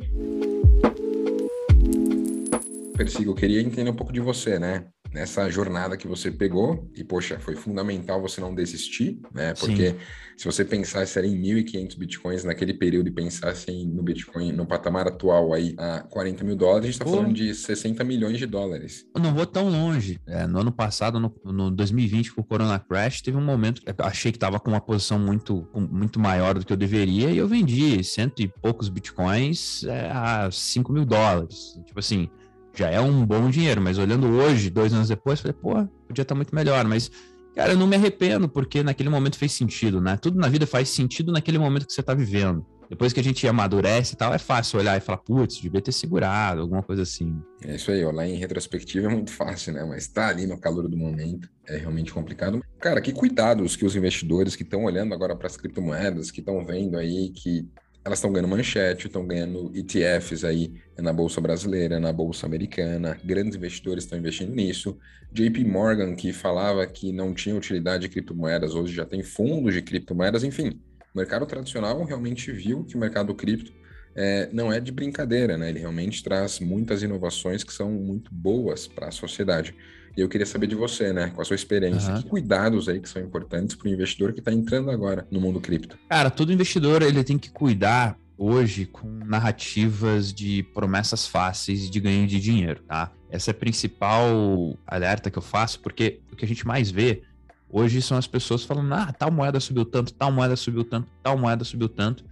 Persigo, 2.96 3.30
eu 3.30 3.34
queria 3.34 3.62
entender 3.62 3.90
um 3.90 3.96
pouco 3.96 4.12
de 4.12 4.20
você, 4.20 4.58
né? 4.58 4.84
Nessa 5.12 5.50
jornada 5.50 5.96
que 5.96 6.06
você 6.06 6.30
pegou 6.30 6.88
e 6.94 7.02
poxa, 7.02 7.38
foi 7.40 7.56
fundamental 7.56 8.20
você 8.20 8.40
não 8.40 8.54
desistir, 8.54 9.20
né? 9.34 9.54
Porque 9.54 9.90
Sim. 9.90 9.96
se 10.36 10.44
você 10.44 10.64
pensasse 10.64 11.18
em 11.20 11.40
1.500 11.42 11.98
bitcoins 11.98 12.44
naquele 12.44 12.74
período 12.74 13.08
e 13.08 13.10
pensasse 13.10 13.70
no 13.86 14.02
Bitcoin 14.02 14.52
no 14.52 14.66
patamar 14.66 15.08
atual 15.08 15.52
aí 15.52 15.74
a 15.78 16.00
40 16.00 16.44
mil 16.44 16.56
dólares, 16.56 16.84
a 16.84 16.92
gente 16.92 17.00
está 17.00 17.04
falando 17.04 17.34
de 17.34 17.54
60 17.54 18.04
milhões 18.04 18.38
de 18.38 18.46
dólares. 18.46 19.06
Eu 19.14 19.20
não 19.20 19.34
vou 19.34 19.46
tão 19.46 19.68
longe. 19.68 20.20
É, 20.26 20.46
no 20.46 20.60
ano 20.60 20.72
passado, 20.72 21.18
no, 21.18 21.34
no 21.44 21.70
2020, 21.70 22.32
com 22.32 22.40
o 22.40 22.44
Corona 22.44 22.78
Crash, 22.78 23.22
teve 23.22 23.36
um 23.36 23.44
momento 23.44 23.82
que 23.82 23.90
eu 23.90 23.94
achei 24.04 24.30
que 24.30 24.36
estava 24.36 24.60
com 24.60 24.70
uma 24.70 24.80
posição 24.80 25.18
muito, 25.18 25.68
muito 25.74 26.20
maior 26.20 26.54
do 26.54 26.64
que 26.64 26.72
eu 26.72 26.76
deveria 26.76 27.30
e 27.30 27.38
eu 27.38 27.48
vendi 27.48 28.02
cento 28.04 28.40
e 28.40 28.48
poucos 28.48 28.88
bitcoins 28.88 29.84
é, 29.84 30.10
a 30.10 30.50
5 30.50 30.92
mil 30.92 31.04
dólares. 31.04 31.78
Tipo 31.84 31.98
assim, 31.98 32.30
já 32.74 32.88
é 32.88 33.00
um 33.00 33.24
bom 33.24 33.50
dinheiro, 33.50 33.80
mas 33.80 33.98
olhando 33.98 34.26
hoje, 34.28 34.70
dois 34.70 34.92
anos 34.92 35.08
depois, 35.08 35.40
falei, 35.40 35.56
pô, 35.60 35.86
podia 36.06 36.22
estar 36.22 36.34
muito 36.34 36.54
melhor, 36.54 36.84
mas 36.84 37.10
Cara, 37.54 37.72
eu 37.72 37.76
não 37.76 37.86
me 37.86 37.96
arrependo, 37.96 38.48
porque 38.48 38.82
naquele 38.82 39.08
momento 39.08 39.36
fez 39.36 39.52
sentido, 39.52 40.00
né? 40.00 40.16
Tudo 40.16 40.38
na 40.38 40.48
vida 40.48 40.66
faz 40.66 40.88
sentido 40.88 41.32
naquele 41.32 41.58
momento 41.58 41.86
que 41.86 41.92
você 41.92 42.02
tá 42.02 42.14
vivendo. 42.14 42.64
Depois 42.88 43.12
que 43.12 43.20
a 43.20 43.22
gente 43.22 43.46
amadurece 43.46 44.14
e 44.14 44.16
tal, 44.16 44.34
é 44.34 44.38
fácil 44.38 44.80
olhar 44.80 44.96
e 44.96 45.00
falar, 45.00 45.18
putz, 45.18 45.60
devia 45.60 45.80
ter 45.80 45.92
segurado, 45.92 46.60
alguma 46.60 46.82
coisa 46.82 47.02
assim. 47.02 47.40
É 47.62 47.76
isso 47.76 47.90
aí, 47.92 48.04
olhar 48.04 48.26
em 48.26 48.36
retrospectiva 48.36 49.06
é 49.06 49.10
muito 49.10 49.30
fácil, 49.30 49.72
né? 49.72 49.84
Mas 49.84 50.08
tá 50.08 50.28
ali 50.28 50.44
no 50.44 50.58
calor 50.58 50.88
do 50.88 50.96
momento 50.96 51.48
é 51.68 51.76
realmente 51.76 52.12
complicado. 52.12 52.60
Cara, 52.80 53.00
que 53.00 53.12
cuidados 53.12 53.76
que 53.76 53.84
os 53.84 53.94
investidores 53.94 54.56
que 54.56 54.64
estão 54.64 54.84
olhando 54.84 55.14
agora 55.14 55.36
para 55.36 55.46
as 55.46 55.56
criptomoedas, 55.56 56.32
que 56.32 56.40
estão 56.40 56.64
vendo 56.64 56.96
aí 56.96 57.30
que 57.30 57.68
elas 58.04 58.18
estão 58.18 58.32
ganhando 58.32 58.48
manchete, 58.48 59.06
estão 59.06 59.26
ganhando 59.26 59.70
ETFs 59.74 60.44
aí 60.44 60.72
na 60.98 61.12
Bolsa 61.12 61.40
Brasileira, 61.40 62.00
na 62.00 62.12
Bolsa 62.12 62.46
Americana, 62.46 63.18
grandes 63.24 63.56
investidores 63.56 64.04
estão 64.04 64.18
investindo 64.18 64.54
nisso. 64.54 64.98
JP 65.32 65.64
Morgan, 65.64 66.14
que 66.14 66.32
falava 66.32 66.86
que 66.86 67.12
não 67.12 67.34
tinha 67.34 67.54
utilidade 67.54 68.02
de 68.02 68.08
criptomoedas, 68.08 68.74
hoje 68.74 68.94
já 68.94 69.04
tem 69.04 69.22
fundos 69.22 69.74
de 69.74 69.82
criptomoedas, 69.82 70.42
enfim. 70.42 70.80
O 71.14 71.18
mercado 71.18 71.44
tradicional 71.44 72.02
realmente 72.04 72.50
viu 72.52 72.84
que 72.84 72.96
o 72.96 72.98
mercado 72.98 73.34
cripto 73.34 73.72
é, 74.14 74.48
não 74.52 74.72
é 74.72 74.80
de 74.80 74.92
brincadeira, 74.92 75.56
né? 75.56 75.68
Ele 75.68 75.78
realmente 75.78 76.22
traz 76.22 76.60
muitas 76.60 77.02
inovações 77.02 77.64
que 77.64 77.72
são 77.72 77.90
muito 77.90 78.32
boas 78.32 78.86
para 78.86 79.08
a 79.08 79.12
sociedade. 79.12 79.74
E 80.16 80.20
eu 80.20 80.28
queria 80.28 80.46
saber 80.46 80.66
de 80.66 80.74
você, 80.74 81.12
né? 81.12 81.30
Com 81.30 81.40
a 81.40 81.44
sua 81.44 81.54
experiência, 81.56 82.14
uhum. 82.14 82.22
que 82.22 82.28
cuidados 82.28 82.88
aí 82.88 83.00
que 83.00 83.08
são 83.08 83.22
importantes 83.22 83.76
para 83.76 83.88
o 83.88 83.90
investidor 83.90 84.32
que 84.32 84.40
está 84.40 84.52
entrando 84.52 84.90
agora 84.90 85.26
no 85.30 85.40
mundo 85.40 85.60
cripto? 85.60 85.98
Cara, 86.08 86.30
todo 86.30 86.52
investidor 86.52 87.02
ele 87.02 87.22
tem 87.22 87.38
que 87.38 87.50
cuidar 87.50 88.18
hoje 88.36 88.86
com 88.86 89.06
narrativas 89.06 90.32
de 90.32 90.62
promessas 90.74 91.26
fáceis 91.26 91.90
de 91.90 92.00
ganho 92.00 92.26
de 92.26 92.40
dinheiro, 92.40 92.82
tá? 92.88 93.12
Essa 93.30 93.50
é 93.50 93.52
a 93.52 93.54
principal 93.54 94.76
alerta 94.86 95.30
que 95.30 95.38
eu 95.38 95.42
faço, 95.42 95.78
porque 95.80 96.20
o 96.32 96.36
que 96.36 96.44
a 96.44 96.48
gente 96.48 96.66
mais 96.66 96.90
vê 96.90 97.22
hoje 97.68 98.02
são 98.02 98.16
as 98.16 98.26
pessoas 98.26 98.64
falando: 98.64 98.92
ah, 98.94 99.12
tal 99.12 99.30
moeda 99.30 99.60
subiu 99.60 99.84
tanto, 99.84 100.12
tal 100.14 100.32
moeda 100.32 100.56
subiu 100.56 100.84
tanto, 100.84 101.08
tal 101.22 101.38
moeda 101.38 101.64
subiu 101.64 101.88
tanto. 101.88 102.24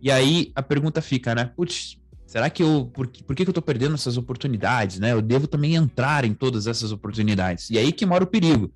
E 0.00 0.10
aí 0.10 0.52
a 0.54 0.62
pergunta 0.62 1.02
fica, 1.02 1.34
né? 1.34 1.50
Putz, 1.56 1.98
será 2.26 2.48
que 2.48 2.62
eu. 2.62 2.90
Por, 2.92 3.06
por 3.08 3.34
que, 3.34 3.44
que 3.44 3.50
eu 3.50 3.54
tô 3.54 3.62
perdendo 3.62 3.94
essas 3.94 4.16
oportunidades, 4.16 4.98
né? 4.98 5.12
Eu 5.12 5.22
devo 5.22 5.46
também 5.46 5.74
entrar 5.74 6.24
em 6.24 6.34
todas 6.34 6.66
essas 6.66 6.92
oportunidades. 6.92 7.70
E 7.70 7.78
aí 7.78 7.92
que 7.92 8.06
mora 8.06 8.24
o 8.24 8.26
perigo. 8.26 8.72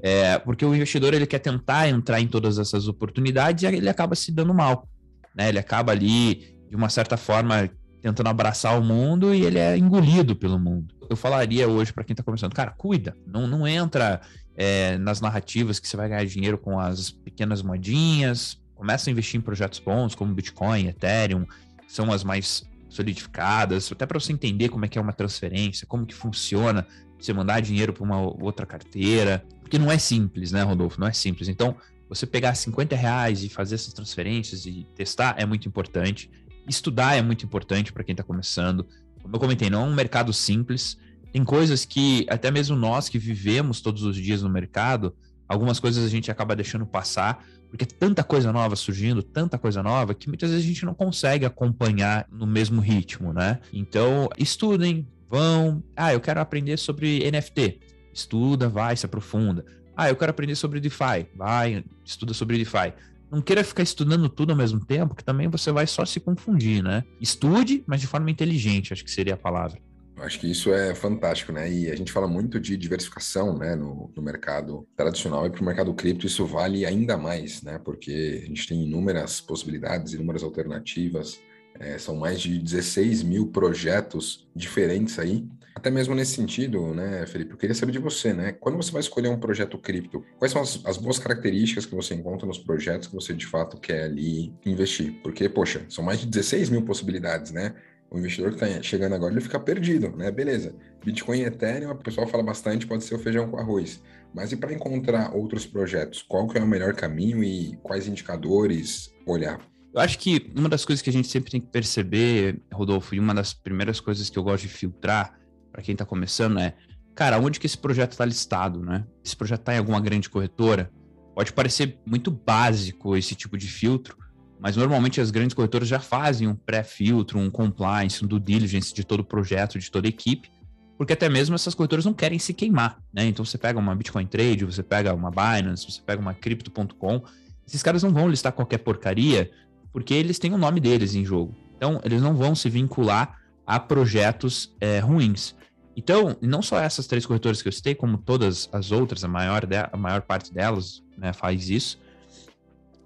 É, 0.00 0.38
porque 0.38 0.64
o 0.64 0.74
investidor 0.74 1.12
ele 1.12 1.26
quer 1.26 1.40
tentar 1.40 1.88
entrar 1.88 2.20
em 2.20 2.28
todas 2.28 2.58
essas 2.58 2.86
oportunidades 2.86 3.64
e 3.64 3.66
ele 3.66 3.88
acaba 3.88 4.14
se 4.14 4.30
dando 4.30 4.54
mal. 4.54 4.88
Né? 5.34 5.48
Ele 5.48 5.58
acaba 5.58 5.92
ali, 5.92 6.56
de 6.70 6.76
uma 6.76 6.88
certa 6.88 7.16
forma, 7.16 7.68
tentando 8.00 8.28
abraçar 8.28 8.78
o 8.78 8.84
mundo 8.84 9.34
e 9.34 9.44
ele 9.44 9.58
é 9.58 9.76
engolido 9.76 10.36
pelo 10.36 10.58
mundo. 10.58 10.94
Eu 11.08 11.16
falaria 11.16 11.68
hoje 11.68 11.92
para 11.92 12.04
quem 12.04 12.12
está 12.12 12.22
começando, 12.22 12.54
cara, 12.54 12.70
cuida, 12.70 13.16
não, 13.26 13.46
não 13.46 13.66
entra 13.66 14.20
é, 14.56 14.98
nas 14.98 15.20
narrativas 15.20 15.78
que 15.78 15.88
você 15.88 15.96
vai 15.96 16.08
ganhar 16.08 16.24
dinheiro 16.26 16.58
com 16.58 16.78
as 16.78 17.10
pequenas 17.10 17.62
moedinhas, 17.62 18.60
começa 18.78 19.10
a 19.10 19.12
investir 19.12 19.38
em 19.38 19.42
projetos 19.42 19.80
bons 19.80 20.14
como 20.14 20.32
Bitcoin, 20.32 20.86
Ethereum, 20.86 21.44
são 21.88 22.12
as 22.12 22.22
mais 22.22 22.64
solidificadas, 22.88 23.90
até 23.90 24.06
para 24.06 24.20
você 24.20 24.32
entender 24.32 24.68
como 24.68 24.84
é 24.84 24.88
que 24.88 24.96
é 24.96 25.00
uma 25.00 25.12
transferência, 25.12 25.84
como 25.86 26.06
que 26.06 26.14
funciona 26.14 26.86
você 27.18 27.32
mandar 27.32 27.60
dinheiro 27.60 27.92
para 27.92 28.04
uma 28.04 28.20
outra 28.20 28.64
carteira, 28.64 29.44
porque 29.60 29.78
não 29.78 29.90
é 29.90 29.98
simples, 29.98 30.52
né, 30.52 30.62
Rodolfo? 30.62 31.00
Não 31.00 31.08
é 31.08 31.12
simples. 31.12 31.48
Então, 31.48 31.76
você 32.08 32.24
pegar 32.24 32.54
50 32.54 32.94
reais 32.94 33.42
e 33.42 33.48
fazer 33.48 33.74
essas 33.74 33.92
transferências 33.92 34.64
e 34.64 34.86
testar 34.94 35.34
é 35.36 35.44
muito 35.44 35.68
importante. 35.68 36.30
Estudar 36.68 37.16
é 37.16 37.22
muito 37.22 37.44
importante 37.44 37.92
para 37.92 38.04
quem 38.04 38.12
está 38.12 38.22
começando. 38.22 38.86
Como 39.20 39.34
eu 39.34 39.40
comentei, 39.40 39.68
não 39.68 39.82
é 39.82 39.88
um 39.88 39.94
mercado 39.94 40.32
simples. 40.32 40.96
Tem 41.32 41.44
coisas 41.44 41.84
que 41.84 42.24
até 42.30 42.50
mesmo 42.50 42.76
nós 42.76 43.08
que 43.08 43.18
vivemos 43.18 43.80
todos 43.80 44.04
os 44.04 44.16
dias 44.16 44.40
no 44.40 44.48
mercado, 44.48 45.14
algumas 45.48 45.80
coisas 45.80 46.04
a 46.04 46.08
gente 46.08 46.30
acaba 46.30 46.54
deixando 46.54 46.86
passar 46.86 47.44
porque 47.70 47.84
tanta 47.84 48.24
coisa 48.24 48.52
nova 48.52 48.74
surgindo, 48.76 49.22
tanta 49.22 49.58
coisa 49.58 49.82
nova, 49.82 50.14
que 50.14 50.28
muitas 50.28 50.50
vezes 50.50 50.64
a 50.64 50.68
gente 50.68 50.84
não 50.86 50.94
consegue 50.94 51.44
acompanhar 51.44 52.26
no 52.30 52.46
mesmo 52.46 52.80
ritmo, 52.80 53.32
né? 53.32 53.60
Então, 53.72 54.28
estudem, 54.38 55.06
vão. 55.28 55.82
Ah, 55.94 56.12
eu 56.12 56.20
quero 56.20 56.40
aprender 56.40 56.78
sobre 56.78 57.30
NFT. 57.30 57.80
Estuda, 58.12 58.68
vai, 58.68 58.96
se 58.96 59.04
aprofunda. 59.04 59.64
Ah, 59.96 60.08
eu 60.08 60.16
quero 60.16 60.30
aprender 60.30 60.54
sobre 60.54 60.80
DeFi. 60.80 61.26
Vai, 61.36 61.84
estuda 62.04 62.32
sobre 62.32 62.56
DeFi. 62.56 62.94
Não 63.30 63.42
queira 63.42 63.62
ficar 63.62 63.82
estudando 63.82 64.28
tudo 64.30 64.52
ao 64.52 64.56
mesmo 64.56 64.80
tempo, 64.82 65.14
que 65.14 65.22
também 65.22 65.48
você 65.48 65.70
vai 65.70 65.86
só 65.86 66.04
se 66.06 66.18
confundir, 66.18 66.82
né? 66.82 67.04
Estude, 67.20 67.84
mas 67.86 68.00
de 68.00 68.06
forma 68.06 68.30
inteligente, 68.30 68.94
acho 68.94 69.04
que 69.04 69.10
seria 69.10 69.34
a 69.34 69.36
palavra. 69.36 69.78
Acho 70.20 70.40
que 70.40 70.50
isso 70.50 70.72
é 70.72 70.94
fantástico, 70.94 71.52
né? 71.52 71.70
E 71.70 71.90
a 71.90 71.96
gente 71.96 72.12
fala 72.12 72.26
muito 72.26 72.58
de 72.58 72.76
diversificação, 72.76 73.56
né, 73.56 73.74
no, 73.74 74.10
no 74.14 74.22
mercado 74.22 74.86
tradicional 74.96 75.46
e 75.46 75.50
para 75.50 75.62
o 75.62 75.64
mercado 75.64 75.94
cripto 75.94 76.26
isso 76.26 76.44
vale 76.46 76.84
ainda 76.84 77.16
mais, 77.16 77.62
né? 77.62 77.78
Porque 77.78 78.40
a 78.42 78.46
gente 78.46 78.66
tem 78.66 78.82
inúmeras 78.82 79.40
possibilidades, 79.40 80.12
inúmeras 80.12 80.42
alternativas. 80.42 81.40
É, 81.80 81.96
são 81.96 82.16
mais 82.16 82.40
de 82.40 82.58
16 82.58 83.22
mil 83.22 83.48
projetos 83.48 84.48
diferentes 84.54 85.18
aí. 85.18 85.46
Até 85.78 85.92
mesmo 85.92 86.12
nesse 86.12 86.34
sentido, 86.34 86.92
né, 86.92 87.24
Felipe, 87.24 87.52
eu 87.52 87.56
queria 87.56 87.74
saber 87.74 87.92
de 87.92 88.00
você, 88.00 88.32
né? 88.32 88.50
Quando 88.50 88.76
você 88.76 88.90
vai 88.90 89.00
escolher 89.00 89.28
um 89.28 89.38
projeto 89.38 89.78
cripto, 89.78 90.24
quais 90.36 90.50
são 90.50 90.60
as, 90.60 90.80
as 90.84 90.96
boas 90.96 91.20
características 91.20 91.86
que 91.86 91.94
você 91.94 92.14
encontra 92.16 92.48
nos 92.48 92.58
projetos 92.58 93.06
que 93.06 93.14
você 93.14 93.32
de 93.32 93.46
fato 93.46 93.78
quer 93.78 94.04
ali 94.04 94.52
investir? 94.66 95.20
Porque, 95.22 95.48
poxa, 95.48 95.86
são 95.88 96.02
mais 96.02 96.18
de 96.18 96.26
16 96.26 96.70
mil 96.70 96.82
possibilidades, 96.82 97.52
né? 97.52 97.76
O 98.10 98.18
investidor 98.18 98.54
que 98.54 98.64
está 98.64 98.82
chegando 98.82 99.14
agora, 99.14 99.32
ele 99.32 99.40
fica 99.40 99.60
perdido, 99.60 100.16
né? 100.16 100.30
Beleza. 100.30 100.74
Bitcoin 101.04 101.40
e 101.40 101.44
Ethereum, 101.44 101.90
o 101.90 101.96
pessoal 101.96 102.26
fala 102.26 102.42
bastante, 102.42 102.86
pode 102.86 103.04
ser 103.04 103.14
o 103.14 103.18
feijão 103.18 103.50
com 103.50 103.58
arroz. 103.58 104.02
Mas 104.34 104.52
e 104.52 104.56
para 104.56 104.72
encontrar 104.72 105.34
outros 105.34 105.66
projetos? 105.66 106.22
Qual 106.22 106.46
que 106.48 106.58
é 106.58 106.62
o 106.62 106.66
melhor 106.66 106.94
caminho 106.94 107.42
e 107.44 107.76
quais 107.82 108.06
indicadores 108.06 109.14
olhar? 109.26 109.60
Eu 109.92 110.00
acho 110.00 110.18
que 110.18 110.50
uma 110.54 110.68
das 110.68 110.84
coisas 110.84 111.02
que 111.02 111.10
a 111.10 111.12
gente 111.12 111.28
sempre 111.28 111.50
tem 111.50 111.60
que 111.60 111.66
perceber, 111.68 112.60
Rodolfo, 112.72 113.14
e 113.14 113.20
uma 113.20 113.34
das 113.34 113.52
primeiras 113.52 114.00
coisas 114.00 114.28
que 114.30 114.38
eu 114.38 114.42
gosto 114.42 114.62
de 114.62 114.68
filtrar 114.68 115.38
para 115.72 115.82
quem 115.82 115.92
está 115.92 116.04
começando 116.04 116.58
é, 116.58 116.74
cara, 117.14 117.38
onde 117.38 117.58
que 117.58 117.66
esse 117.66 117.76
projeto 117.76 118.12
está 118.12 118.24
listado, 118.24 118.80
né? 118.80 119.04
Esse 119.24 119.36
projeto 119.36 119.60
está 119.60 119.74
em 119.74 119.78
alguma 119.78 120.00
grande 120.00 120.28
corretora? 120.28 120.90
Pode 121.34 121.52
parecer 121.52 121.98
muito 122.06 122.30
básico 122.30 123.16
esse 123.16 123.34
tipo 123.34 123.56
de 123.56 123.66
filtro, 123.66 124.16
mas 124.60 124.76
normalmente 124.76 125.20
as 125.20 125.30
grandes 125.30 125.54
corretoras 125.54 125.88
já 125.88 126.00
fazem 126.00 126.48
um 126.48 126.54
pré-filtro, 126.54 127.38
um 127.38 127.50
compliance, 127.50 128.24
um 128.24 128.28
due 128.28 128.40
diligence 128.40 128.92
de 128.92 129.04
todo 129.04 129.20
o 129.20 129.24
projeto, 129.24 129.78
de 129.78 129.90
toda 129.90 130.06
a 130.06 130.10
equipe, 130.10 130.50
porque 130.96 131.12
até 131.12 131.28
mesmo 131.28 131.54
essas 131.54 131.74
corretoras 131.74 132.04
não 132.04 132.12
querem 132.12 132.38
se 132.38 132.52
queimar, 132.52 132.98
né? 133.12 133.24
Então 133.26 133.44
você 133.44 133.56
pega 133.56 133.78
uma 133.78 133.94
Bitcoin 133.94 134.26
Trade, 134.26 134.64
você 134.64 134.82
pega 134.82 135.14
uma 135.14 135.30
Binance, 135.30 135.90
você 135.90 136.02
pega 136.02 136.20
uma 136.20 136.34
Crypto.com, 136.34 137.22
esses 137.66 137.82
caras 137.82 138.02
não 138.02 138.12
vão 138.12 138.28
listar 138.28 138.52
qualquer 138.52 138.78
porcaria, 138.78 139.50
porque 139.92 140.12
eles 140.12 140.38
têm 140.38 140.52
o 140.52 140.58
nome 140.58 140.80
deles 140.80 141.14
em 141.14 141.24
jogo. 141.24 141.54
Então 141.76 142.00
eles 142.04 142.20
não 142.20 142.34
vão 142.34 142.54
se 142.54 142.68
vincular 142.68 143.38
a 143.64 143.78
projetos 143.78 144.74
é, 144.80 144.98
ruins. 144.98 145.54
Então, 145.98 146.36
não 146.40 146.62
só 146.62 146.78
essas 146.78 147.06
três 147.08 147.26
corretoras 147.26 147.60
que 147.60 147.66
eu 147.66 147.72
citei, 147.72 147.92
como 147.92 148.18
todas 148.18 148.68
as 148.72 148.92
outras, 148.92 149.24
a 149.24 149.28
maior, 149.28 149.66
de, 149.66 149.76
a 149.76 149.96
maior 149.96 150.22
parte 150.22 150.54
delas 150.54 151.02
né, 151.16 151.32
faz 151.32 151.68
isso, 151.68 151.98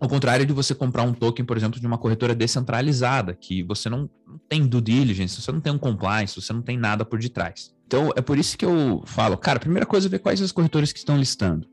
ao 0.02 0.08
contrário 0.08 0.44
de 0.44 0.52
você 0.52 0.74
comprar 0.74 1.04
um 1.04 1.14
token, 1.14 1.44
por 1.44 1.56
exemplo, 1.56 1.78
de 1.78 1.86
uma 1.86 1.96
corretora 1.96 2.34
descentralizada, 2.34 3.36
que 3.36 3.62
você 3.62 3.88
não, 3.88 4.10
tem 4.48 4.66
due 4.66 4.80
diligence, 4.80 5.40
você 5.40 5.52
não 5.52 5.60
tem 5.60 5.72
um 5.72 5.78
compliance, 5.78 6.34
você 6.34 6.52
não 6.52 6.60
tem 6.60 6.76
nada 6.76 7.04
por 7.04 7.20
detrás. 7.20 7.72
Então, 7.86 8.10
é 8.16 8.20
por 8.20 8.36
isso 8.36 8.58
que 8.58 8.64
eu 8.64 9.04
falo, 9.06 9.38
cara, 9.38 9.60
primeira 9.60 9.86
coisa 9.86 10.08
é 10.08 10.10
ver 10.10 10.18
quais 10.18 10.42
as 10.42 10.50
corretoras 10.50 10.92
que 10.92 10.98
estão 10.98 11.16
listando. 11.16 11.68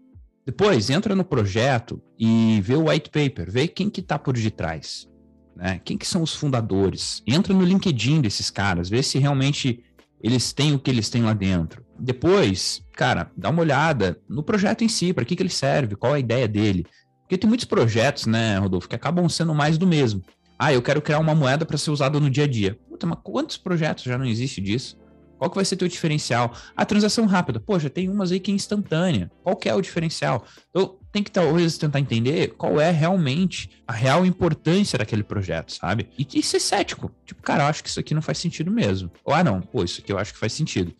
Depois, 0.46 0.92
entra 0.92 1.16
no 1.16 1.26
projeto 1.26 2.00
e 2.20 2.62
vê 2.62 2.76
o 2.76 2.88
white 2.88 3.10
paper, 3.10 3.52
vê 3.52 3.68
quem 3.68 3.90
que 3.90 4.00
está 4.00 4.20
por 4.20 4.36
detrás, 4.36 5.10
né? 5.56 5.82
Quem 5.84 5.98
que 5.98 6.06
são 6.06 6.22
os 6.22 6.36
fundadores. 6.36 7.24
Entra 7.26 7.52
no 7.52 7.66
LinkedIn 7.66 8.22
desses 8.22 8.52
caras, 8.52 8.90
vê 8.90 9.02
se 9.02 9.18
realmente 9.18 9.84
eles 10.22 10.54
têm 10.54 10.76
o 10.76 10.80
que 10.80 10.92
eles 10.92 11.10
têm 11.10 11.24
lá 11.24 11.34
dentro. 11.34 11.84
Depois, 11.98 12.84
cara, 12.94 13.32
dá 13.36 13.50
uma 13.50 13.62
olhada 13.62 14.22
no 14.30 14.44
projeto 14.44 14.84
em 14.84 14.88
si, 14.88 15.14
para 15.14 15.26
que, 15.26 15.36
que 15.36 15.42
ele 15.42 15.50
serve, 15.50 15.96
qual 15.96 16.14
a 16.14 16.20
ideia 16.20 16.48
dele. 16.48 16.86
Porque 17.30 17.38
tem 17.38 17.48
muitos 17.48 17.66
projetos, 17.66 18.26
né, 18.26 18.58
Rodolfo, 18.58 18.90
que 18.90 18.96
acabam 18.96 19.30
sendo 19.30 19.54
mais 19.54 19.78
do 19.78 19.86
mesmo. 19.86 20.24
Ah, 20.58 20.74
eu 20.74 20.82
quero 20.82 21.00
criar 21.00 21.20
uma 21.20 21.36
moeda 21.36 21.64
para 21.64 21.78
ser 21.78 21.92
usada 21.92 22.20
no 22.20 22.28
dia 22.28 22.46
a 22.46 22.48
dia. 22.48 22.80
Puta, 22.90 23.06
mas 23.06 23.20
quantos 23.22 23.56
projetos 23.56 24.04
já 24.04 24.18
não 24.18 24.26
existe 24.26 24.60
disso? 24.60 24.98
Qual 25.38 25.48
que 25.48 25.56
vai 25.56 25.64
ser 25.64 25.76
teu 25.76 25.88
diferencial? 25.88 26.52
A 26.76 26.84
transação 26.84 27.28
rápida. 27.28 27.60
Poxa, 27.60 27.88
tem 27.88 28.10
umas 28.10 28.32
aí 28.32 28.40
que 28.40 28.50
é 28.50 28.56
instantânea. 28.56 29.32
Qual 29.44 29.56
que 29.56 29.70
é 29.70 29.76
o 29.76 29.80
diferencial? 29.80 30.44
Então, 30.72 30.98
tem 31.12 31.22
que 31.22 31.30
talvez 31.30 31.78
tentar 31.78 32.00
entender 32.00 32.56
qual 32.58 32.82
é 32.82 32.90
realmente 32.90 33.70
a 33.88 33.94
real 33.94 34.26
importância 34.26 34.98
daquele 34.98 35.22
projeto, 35.22 35.72
sabe? 35.72 36.10
E, 36.18 36.28
e 36.34 36.42
ser 36.42 36.60
cético. 36.60 37.12
Tipo, 37.28 37.44
cara, 37.44 37.66
eu 37.66 37.68
acho 37.68 37.84
que 37.84 37.90
isso 37.90 38.00
aqui 38.00 38.16
não 38.16 38.24
faz 38.24 38.40
sentido 38.40 38.72
mesmo. 38.72 39.12
Ou, 39.24 39.36
ah, 39.36 39.44
não, 39.44 39.62
pô, 39.62 39.84
isso 39.84 40.02
aqui 40.02 40.12
eu 40.12 40.18
acho 40.18 40.34
que 40.34 40.40
faz 40.40 40.52
sentido. 40.52 40.96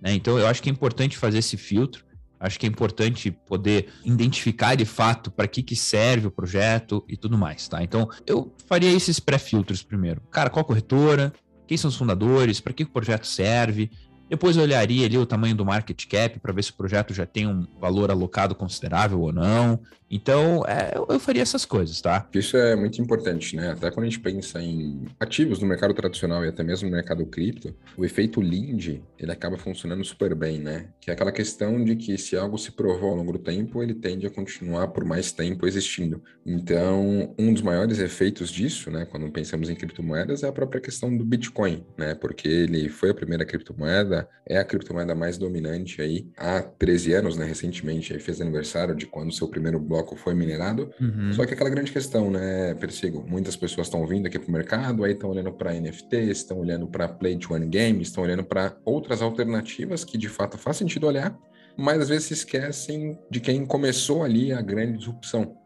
Né? 0.00 0.14
Então, 0.14 0.38
eu 0.38 0.46
acho 0.46 0.62
que 0.62 0.70
é 0.70 0.72
importante 0.72 1.18
fazer 1.18 1.38
esse 1.38 1.58
filtro. 1.58 2.05
Acho 2.38 2.58
que 2.58 2.66
é 2.66 2.68
importante 2.68 3.30
poder 3.30 3.88
identificar 4.04 4.74
de 4.74 4.84
fato 4.84 5.30
para 5.30 5.48
que, 5.48 5.62
que 5.62 5.74
serve 5.74 6.26
o 6.26 6.30
projeto 6.30 7.04
e 7.08 7.16
tudo 7.16 7.38
mais, 7.38 7.66
tá? 7.66 7.82
Então, 7.82 8.08
eu 8.26 8.52
faria 8.66 8.92
esses 8.92 9.18
pré-filtros 9.18 9.82
primeiro. 9.82 10.20
Cara, 10.30 10.50
qual 10.50 10.64
corretora? 10.64 11.32
Quem 11.66 11.76
são 11.76 11.88
os 11.88 11.96
fundadores? 11.96 12.60
Para 12.60 12.72
que 12.72 12.84
o 12.84 12.88
projeto 12.88 13.26
serve? 13.26 13.90
Depois 14.28 14.56
eu 14.56 14.62
olharia 14.64 15.06
ali 15.06 15.16
o 15.16 15.24
tamanho 15.24 15.54
do 15.54 15.64
market 15.64 16.04
cap 16.06 16.38
para 16.40 16.52
ver 16.52 16.64
se 16.64 16.72
o 16.72 16.74
projeto 16.74 17.14
já 17.14 17.24
tem 17.24 17.46
um 17.46 17.66
valor 17.80 18.10
alocado 18.10 18.54
considerável 18.54 19.20
ou 19.20 19.32
não. 19.32 19.80
Então, 20.10 20.62
é, 20.66 20.92
eu, 20.96 21.18
faria 21.18 21.42
essas 21.42 21.64
coisas, 21.64 22.00
tá? 22.00 22.28
Isso 22.32 22.56
é 22.56 22.76
muito 22.76 23.00
importante, 23.00 23.56
né? 23.56 23.72
Até 23.72 23.90
quando 23.90 24.04
a 24.04 24.08
gente 24.08 24.20
pensa 24.20 24.60
em 24.62 25.04
ativos 25.18 25.60
no 25.60 25.66
mercado 25.66 25.92
tradicional 25.94 26.44
e 26.44 26.48
até 26.48 26.62
mesmo 26.62 26.88
no 26.88 26.94
mercado 26.94 27.26
cripto, 27.26 27.74
o 27.96 28.04
efeito 28.04 28.40
Lind, 28.40 29.00
ele 29.18 29.32
acaba 29.32 29.58
funcionando 29.58 30.04
super 30.04 30.34
bem, 30.34 30.60
né? 30.60 30.88
Que 31.00 31.10
é 31.10 31.14
aquela 31.14 31.32
questão 31.32 31.82
de 31.82 31.96
que 31.96 32.16
se 32.16 32.36
algo 32.36 32.56
se 32.56 32.70
provou 32.72 33.10
ao 33.10 33.16
longo 33.16 33.32
do 33.32 33.38
tempo, 33.38 33.82
ele 33.82 33.94
tende 33.94 34.26
a 34.26 34.30
continuar 34.30 34.88
por 34.88 35.04
mais 35.04 35.32
tempo 35.32 35.66
existindo. 35.66 36.22
Então, 36.44 37.34
um 37.36 37.52
dos 37.52 37.62
maiores 37.62 37.98
efeitos 37.98 38.50
disso, 38.50 38.90
né, 38.90 39.04
quando 39.04 39.30
pensamos 39.32 39.68
em 39.68 39.74
criptomoedas, 39.74 40.44
é 40.44 40.48
a 40.48 40.52
própria 40.52 40.80
questão 40.80 41.14
do 41.16 41.24
Bitcoin, 41.24 41.84
né? 41.98 42.14
Porque 42.14 42.46
ele 42.46 42.88
foi 42.88 43.10
a 43.10 43.14
primeira 43.14 43.44
criptomoeda, 43.44 44.28
é 44.46 44.58
a 44.58 44.64
criptomoeda 44.64 45.14
mais 45.14 45.36
dominante 45.36 46.00
aí 46.00 46.28
há 46.36 46.62
13 46.62 47.14
anos, 47.14 47.36
né? 47.36 47.44
Recentemente, 47.44 48.16
fez 48.20 48.40
aniversário 48.40 48.94
de 48.94 49.06
quando 49.06 49.32
seu 49.32 49.48
primeiro 49.48 49.80
bloco 49.80 49.95
bloco 49.96 50.16
foi 50.16 50.34
minerado. 50.34 50.90
Uhum. 51.00 51.32
Só 51.32 51.46
que 51.46 51.54
aquela 51.54 51.70
grande 51.70 51.90
questão, 51.90 52.30
né, 52.30 52.74
Persigo? 52.74 53.24
Muitas 53.26 53.56
pessoas 53.56 53.86
estão 53.86 54.06
vindo 54.06 54.26
aqui 54.26 54.38
para 54.38 54.48
o 54.48 54.52
mercado, 54.52 55.04
aí 55.04 55.12
estão 55.12 55.30
olhando 55.30 55.52
para 55.52 55.74
NFTs, 55.74 56.38
estão 56.38 56.58
olhando 56.58 56.86
para 56.86 57.08
Play 57.08 57.38
to 57.38 57.54
One 57.54 57.66
Games, 57.66 58.08
estão 58.08 58.24
olhando 58.24 58.44
para 58.44 58.76
outras 58.84 59.22
alternativas 59.22 60.04
que 60.04 60.18
de 60.18 60.28
fato 60.28 60.58
faz 60.58 60.76
sentido 60.76 61.06
olhar, 61.06 61.36
mas 61.76 62.02
às 62.02 62.08
vezes 62.08 62.24
se 62.26 62.34
esquecem 62.34 63.18
de 63.30 63.40
quem 63.40 63.64
começou 63.64 64.22
ali 64.22 64.52
a 64.52 64.60
grande 64.60 64.98
disrupção. 64.98 65.56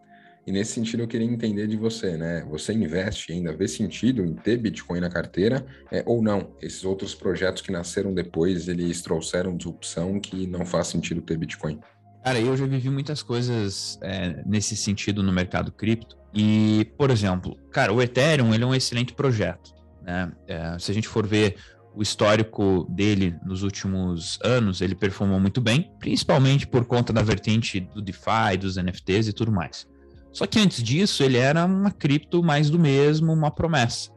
E 0.46 0.52
nesse 0.52 0.72
sentido 0.72 1.02
eu 1.02 1.06
queria 1.06 1.26
entender 1.26 1.66
de 1.66 1.76
você, 1.76 2.16
né? 2.16 2.44
Você 2.49 2.72
investe 2.72 3.30
ainda, 3.30 3.52
vê 3.52 3.68
sentido 3.68 4.25
em 4.25 4.34
ter 4.34 4.56
Bitcoin 4.56 4.99
na 4.99 5.10
carteira 5.10 5.64
é, 5.92 6.02
ou 6.06 6.22
não? 6.22 6.56
Esses 6.62 6.82
outros 6.84 7.14
projetos 7.14 7.60
que 7.62 7.70
nasceram 7.70 8.14
depois, 8.14 8.66
eles 8.66 9.02
trouxeram 9.02 9.56
disrupção 9.56 10.18
que 10.18 10.46
não 10.46 10.64
faz 10.64 10.88
sentido 10.88 11.20
ter 11.20 11.37
Bitcoin? 11.37 11.78
Cara, 12.23 12.39
eu 12.39 12.57
já 12.57 12.67
vivi 12.67 12.91
muitas 12.91 13.23
coisas 13.23 13.99
é, 14.03 14.43
nesse 14.45 14.77
sentido 14.77 15.23
no 15.23 15.33
mercado 15.33 15.73
cripto. 15.73 16.17
E, 16.35 16.87
por 16.97 17.11
exemplo, 17.11 17.57
cara, 17.71 17.93
o 17.93 18.00
Ethereum 18.00 18.55
ele 18.55 18.62
é 18.62 18.67
um 18.67 18.75
excelente 18.75 19.12
projeto. 19.12 19.75
Né? 20.03 20.31
É, 20.47 20.79
se 20.79 20.91
a 20.91 20.95
gente 20.95 21.09
for 21.09 21.27
ver 21.27 21.57
o 21.95 22.03
histórico 22.03 22.87
dele 22.91 23.37
nos 23.45 23.62
últimos 23.62 24.39
anos, 24.45 24.81
ele 24.81 24.95
performou 24.95 25.41
muito 25.41 25.61
bem, 25.61 25.91
principalmente 25.99 26.67
por 26.67 26.85
conta 26.85 27.12
da 27.12 27.23
vertente 27.23 27.81
do 27.81 28.00
DeFi, 28.00 28.57
dos 28.59 28.77
NFTs 28.77 29.29
e 29.29 29.33
tudo 29.33 29.50
mais. 29.50 29.89
Só 30.33 30.47
que 30.47 30.61
antes 30.61 30.83
disso, 30.83 31.25
ele 31.25 31.37
era 31.37 31.65
uma 31.65 31.91
cripto 31.91 32.43
mais 32.43 32.71
do 32.71 32.79
mesmo, 32.79 33.33
uma 33.33 33.50
promessa. 33.50 34.11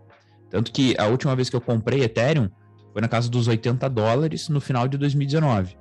Tanto 0.51 0.71
que 0.71 0.95
a 0.99 1.07
última 1.07 1.35
vez 1.35 1.49
que 1.49 1.55
eu 1.55 1.61
comprei 1.61 2.03
Ethereum 2.03 2.49
foi 2.91 3.01
na 3.01 3.07
casa 3.07 3.27
dos 3.27 3.47
80 3.47 3.89
dólares 3.89 4.49
no 4.49 4.61
final 4.61 4.87
de 4.87 4.97
2019. 4.99 5.75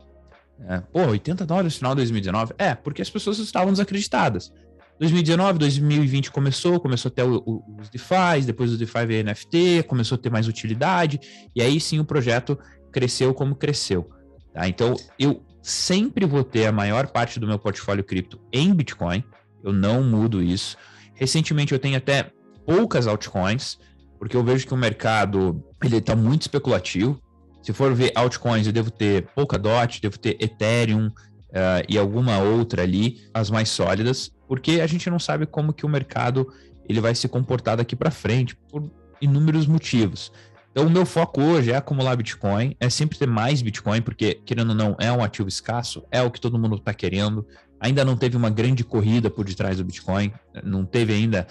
É, 0.69 0.81
pô, 0.81 1.07
80 1.07 1.45
dólares 1.45 1.75
no 1.75 1.79
final 1.79 1.93
de 1.93 1.97
2019? 1.97 2.55
É, 2.59 2.75
porque 2.75 3.03
as 3.03 3.11
pessoas 3.11 3.39
estavam 3.39 3.73
desacreditadas. 3.73 4.53
2019, 4.99 5.59
2020 5.59 6.31
começou, 6.31 6.79
começou 6.79 7.09
a 7.09 7.13
ter 7.13 7.25
o, 7.25 7.43
o, 7.45 7.77
os 7.81 7.89
DeFi, 7.89 8.47
depois 8.47 8.73
o 8.73 8.79
DeFi 8.79 9.07
veio 9.07 9.25
NFT, 9.25 9.85
começou 9.89 10.17
a 10.17 10.19
ter 10.19 10.31
mais 10.31 10.47
utilidade, 10.47 11.19
e 11.55 11.61
aí 11.61 11.81
sim 11.81 11.99
o 11.99 12.05
projeto 12.05 12.57
cresceu 12.93 13.35
como 13.35 13.57
cresceu. 13.57 14.09
Tá? 14.53 14.69
Então, 14.69 14.95
eu 15.19 15.43
sempre 15.61 16.25
vou 16.25 16.45
ter 16.45 16.67
a 16.67 16.73
maior 16.73 17.09
parte 17.09 17.41
do 17.41 17.47
meu 17.47 17.59
portfólio 17.59 18.05
cripto 18.05 18.39
em 18.53 18.73
Bitcoin, 18.73 19.25
eu 19.65 19.73
não 19.73 20.03
mudo 20.05 20.43
isso. 20.43 20.77
Recentemente 21.15 21.73
eu 21.73 21.79
tenho 21.79 21.97
até 21.97 22.31
poucas 22.67 23.07
altcoins, 23.07 23.79
porque 24.19 24.37
eu 24.37 24.45
vejo 24.45 24.67
que 24.67 24.75
o 24.75 24.77
mercado 24.77 25.65
ele 25.83 25.97
está 25.97 26.15
muito 26.15 26.43
especulativo. 26.43 27.21
Se 27.63 27.73
for 27.73 27.95
ver 27.95 28.13
altcoins, 28.15 28.67
eu 28.67 28.73
devo 28.73 28.91
ter 28.91 29.27
Polkadot, 29.35 30.01
devo 30.01 30.19
ter 30.19 30.37
Ethereum 30.41 31.07
uh, 31.07 31.85
e 31.89 31.97
alguma 31.97 32.39
outra 32.39 32.83
ali, 32.83 33.21
as 33.33 33.51
mais 33.51 33.69
sólidas, 33.69 34.33
porque 34.49 34.81
a 34.81 34.87
gente 34.87 35.09
não 35.09 35.19
sabe 35.19 35.47
como 35.47 35.73
que 35.73 35.87
o 35.87 35.89
mercado 35.89 36.53
ele 36.89 37.01
vai 37.01 37.15
se 37.15 37.29
comportar 37.29 37.77
daqui 37.77 37.95
para 37.95 38.11
frente 38.11 38.57
por 38.69 38.91
inúmeros 39.21 39.67
motivos. 39.67 40.33
Então, 40.73 40.87
o 40.87 40.91
meu 40.91 41.05
foco 41.05 41.41
hoje 41.41 41.71
é 41.71 41.77
acumular 41.77 42.17
Bitcoin, 42.17 42.75
é 42.81 42.89
sempre 42.89 43.19
ter 43.19 43.29
mais 43.29 43.61
Bitcoin, 43.61 44.01
porque, 44.01 44.41
querendo 44.45 44.71
ou 44.71 44.75
não, 44.75 44.97
é 44.99 45.13
um 45.13 45.23
ativo 45.23 45.49
escasso, 45.49 46.03
é 46.11 46.23
o 46.23 46.31
que 46.31 46.41
todo 46.41 46.59
mundo 46.59 46.77
está 46.77 46.95
querendo. 46.95 47.47
Ainda 47.79 48.05
não 48.05 48.17
teve 48.17 48.37
uma 48.37 48.49
grande 48.49 48.83
corrida 48.83 49.29
por 49.29 49.45
detrás 49.45 49.77
do 49.77 49.85
Bitcoin, 49.85 50.33
não 50.65 50.85
teve 50.85 51.13
ainda 51.13 51.47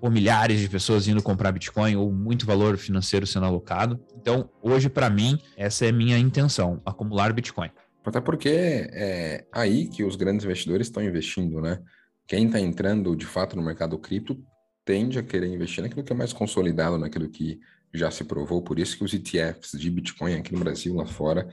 ou 0.00 0.10
milhares 0.10 0.60
de 0.60 0.68
pessoas 0.68 1.08
indo 1.08 1.22
comprar 1.22 1.52
Bitcoin 1.52 1.96
ou 1.96 2.12
muito 2.12 2.46
valor 2.46 2.76
financeiro 2.76 3.26
sendo 3.26 3.46
alocado. 3.46 4.00
Então, 4.16 4.50
hoje, 4.62 4.88
para 4.88 5.10
mim, 5.10 5.38
essa 5.56 5.86
é 5.86 5.92
minha 5.92 6.18
intenção, 6.18 6.80
acumular 6.84 7.32
Bitcoin. 7.32 7.70
Até 8.04 8.20
porque 8.20 8.48
é 8.48 9.44
aí 9.52 9.86
que 9.86 10.02
os 10.02 10.16
grandes 10.16 10.44
investidores 10.44 10.86
estão 10.86 11.02
investindo, 11.02 11.60
né? 11.60 11.80
Quem 12.26 12.46
está 12.46 12.60
entrando 12.60 13.14
de 13.14 13.26
fato 13.26 13.56
no 13.56 13.62
mercado 13.62 13.98
cripto 13.98 14.38
tende 14.84 15.18
a 15.18 15.22
querer 15.22 15.46
investir 15.48 15.82
naquilo 15.82 16.02
que 16.02 16.12
é 16.12 16.16
mais 16.16 16.32
consolidado, 16.32 16.96
naquilo 16.96 17.28
que 17.28 17.58
já 17.92 18.10
se 18.10 18.24
provou. 18.24 18.62
Por 18.62 18.78
isso 18.78 18.96
que 18.96 19.04
os 19.04 19.12
ETFs 19.12 19.78
de 19.78 19.90
Bitcoin 19.90 20.34
aqui 20.34 20.52
no 20.52 20.60
Brasil, 20.60 20.94
lá 20.94 21.04
fora, 21.04 21.48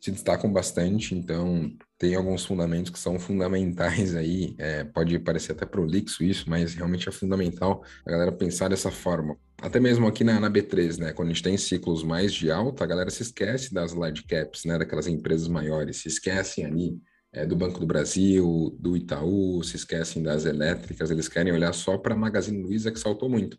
se 0.00 0.10
destacam 0.12 0.52
bastante, 0.52 1.14
então 1.14 1.72
tem 1.98 2.14
alguns 2.14 2.44
fundamentos 2.44 2.90
que 2.90 2.98
são 2.98 3.18
fundamentais 3.18 4.14
aí. 4.14 4.54
É, 4.58 4.84
pode 4.84 5.18
parecer 5.18 5.52
até 5.52 5.66
prolixo 5.66 6.22
isso, 6.22 6.48
mas 6.48 6.74
realmente 6.74 7.08
é 7.08 7.12
fundamental 7.12 7.82
a 8.06 8.10
galera 8.10 8.32
pensar 8.32 8.68
dessa 8.68 8.90
forma. 8.90 9.36
Até 9.60 9.80
mesmo 9.80 10.06
aqui 10.06 10.22
na, 10.22 10.38
na 10.38 10.48
B3, 10.48 10.98
né? 10.98 11.12
Quando 11.12 11.30
a 11.30 11.32
gente 11.32 11.42
tem 11.42 11.56
ciclos 11.56 12.04
mais 12.04 12.32
de 12.32 12.50
alta, 12.50 12.84
a 12.84 12.86
galera 12.86 13.10
se 13.10 13.22
esquece 13.22 13.74
das 13.74 13.92
large 13.92 14.22
caps, 14.22 14.64
né? 14.64 14.78
Daquelas 14.78 15.08
empresas 15.08 15.48
maiores, 15.48 15.96
se 15.96 16.08
esquecem 16.08 16.64
ali 16.64 16.96
é, 17.32 17.44
do 17.44 17.56
Banco 17.56 17.80
do 17.80 17.86
Brasil, 17.86 18.76
do 18.78 18.96
Itaú, 18.96 19.62
se 19.64 19.76
esquecem 19.76 20.22
das 20.22 20.44
elétricas, 20.44 21.10
eles 21.10 21.28
querem 21.28 21.52
olhar 21.52 21.72
só 21.72 21.98
para 21.98 22.14
a 22.14 22.16
Magazine 22.16 22.62
Luiza, 22.62 22.92
que 22.92 23.00
saltou 23.00 23.28
muito. 23.28 23.58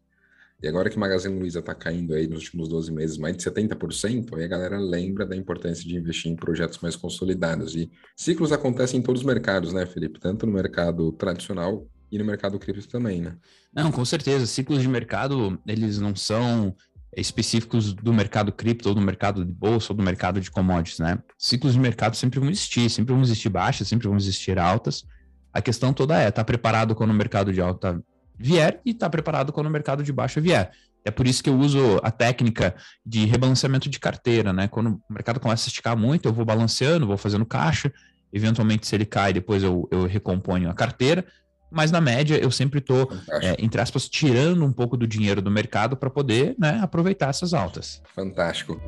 E 0.61 0.67
agora 0.67 0.89
que 0.89 0.97
o 0.97 0.99
Magazine 0.99 1.39
Luiza 1.39 1.59
está 1.59 1.73
caindo 1.73 2.13
aí 2.13 2.27
nos 2.27 2.43
últimos 2.43 2.67
12 2.67 2.91
meses 2.91 3.17
mais 3.17 3.37
de 3.37 3.43
70%, 3.43 4.37
aí 4.37 4.43
a 4.43 4.47
galera 4.47 4.77
lembra 4.77 5.25
da 5.25 5.35
importância 5.35 5.87
de 5.87 5.95
investir 5.95 6.29
em 6.29 6.35
projetos 6.35 6.79
mais 6.79 6.97
consolidados. 6.97 7.75
E 7.75 7.89
ciclos 8.15 8.51
acontecem 8.51 8.99
em 8.99 9.03
todos 9.03 9.21
os 9.21 9.25
mercados, 9.25 9.71
né, 9.71 9.85
Felipe? 9.85 10.19
Tanto 10.19 10.45
no 10.45 10.51
mercado 10.51 11.13
tradicional 11.13 11.87
e 12.11 12.17
no 12.17 12.25
mercado 12.25 12.59
cripto 12.59 12.89
também, 12.89 13.21
né? 13.21 13.37
Não, 13.73 13.89
com 13.89 14.03
certeza. 14.03 14.45
Ciclos 14.45 14.81
de 14.81 14.89
mercado, 14.89 15.57
eles 15.65 15.97
não 15.97 16.13
são 16.13 16.75
específicos 17.15 17.93
do 17.93 18.13
mercado 18.13 18.51
cripto 18.51 18.89
ou 18.89 18.95
do 18.95 19.01
mercado 19.01 19.45
de 19.45 19.51
bolsa 19.51 19.93
ou 19.93 19.97
do 19.97 20.03
mercado 20.03 20.41
de 20.41 20.51
commodities, 20.51 20.99
né? 20.99 21.19
Ciclos 21.37 21.73
de 21.73 21.79
mercado 21.79 22.15
sempre 22.15 22.39
vão 22.39 22.49
existir, 22.49 22.89
sempre 22.89 23.13
vão 23.13 23.21
existir 23.21 23.49
baixas, 23.49 23.87
sempre 23.87 24.07
vão 24.07 24.17
existir 24.17 24.59
altas. 24.59 25.05
A 25.53 25.61
questão 25.61 25.93
toda 25.93 26.17
é 26.17 26.29
tá 26.29 26.43
preparado 26.43 26.93
quando 26.93 27.11
o 27.11 27.13
mercado 27.13 27.51
de 27.53 27.61
alta 27.61 28.03
vier 28.39 28.79
e 28.85 28.91
estar 28.91 29.07
tá 29.07 29.09
preparado 29.09 29.51
quando 29.51 29.67
o 29.67 29.69
mercado 29.69 30.01
de 30.01 30.13
baixa 30.13 30.39
vier. 30.39 30.71
É 31.03 31.11
por 31.11 31.27
isso 31.27 31.43
que 31.43 31.49
eu 31.49 31.57
uso 31.57 31.99
a 32.03 32.11
técnica 32.11 32.75
de 33.05 33.25
rebalanceamento 33.25 33.89
de 33.89 33.99
carteira, 33.99 34.53
né? 34.53 34.67
Quando 34.67 35.01
o 35.09 35.13
mercado 35.13 35.39
começa 35.39 35.67
a 35.67 35.69
esticar 35.69 35.97
muito, 35.97 36.27
eu 36.27 36.33
vou 36.33 36.45
balanceando, 36.45 37.07
vou 37.07 37.17
fazendo 37.17 37.45
caixa, 37.45 37.91
eventualmente 38.31 38.87
se 38.87 38.95
ele 38.95 39.05
cai, 39.05 39.33
depois 39.33 39.63
eu, 39.63 39.87
eu 39.91 40.05
recomponho 40.05 40.69
a 40.69 40.73
carteira, 40.73 41.25
mas 41.71 41.91
na 41.91 42.01
média 42.01 42.37
eu 42.37 42.51
sempre 42.51 42.79
estou, 42.79 43.11
é, 43.41 43.55
entre 43.59 43.79
aspas, 43.79 44.09
tirando 44.09 44.65
um 44.65 44.73
pouco 44.73 44.97
do 44.97 45.07
dinheiro 45.07 45.41
do 45.41 45.51
mercado 45.51 45.95
para 45.95 46.09
poder 46.09 46.55
né, 46.57 46.79
aproveitar 46.81 47.29
essas 47.29 47.53
altas. 47.53 48.01
Fantástico. 48.15 48.81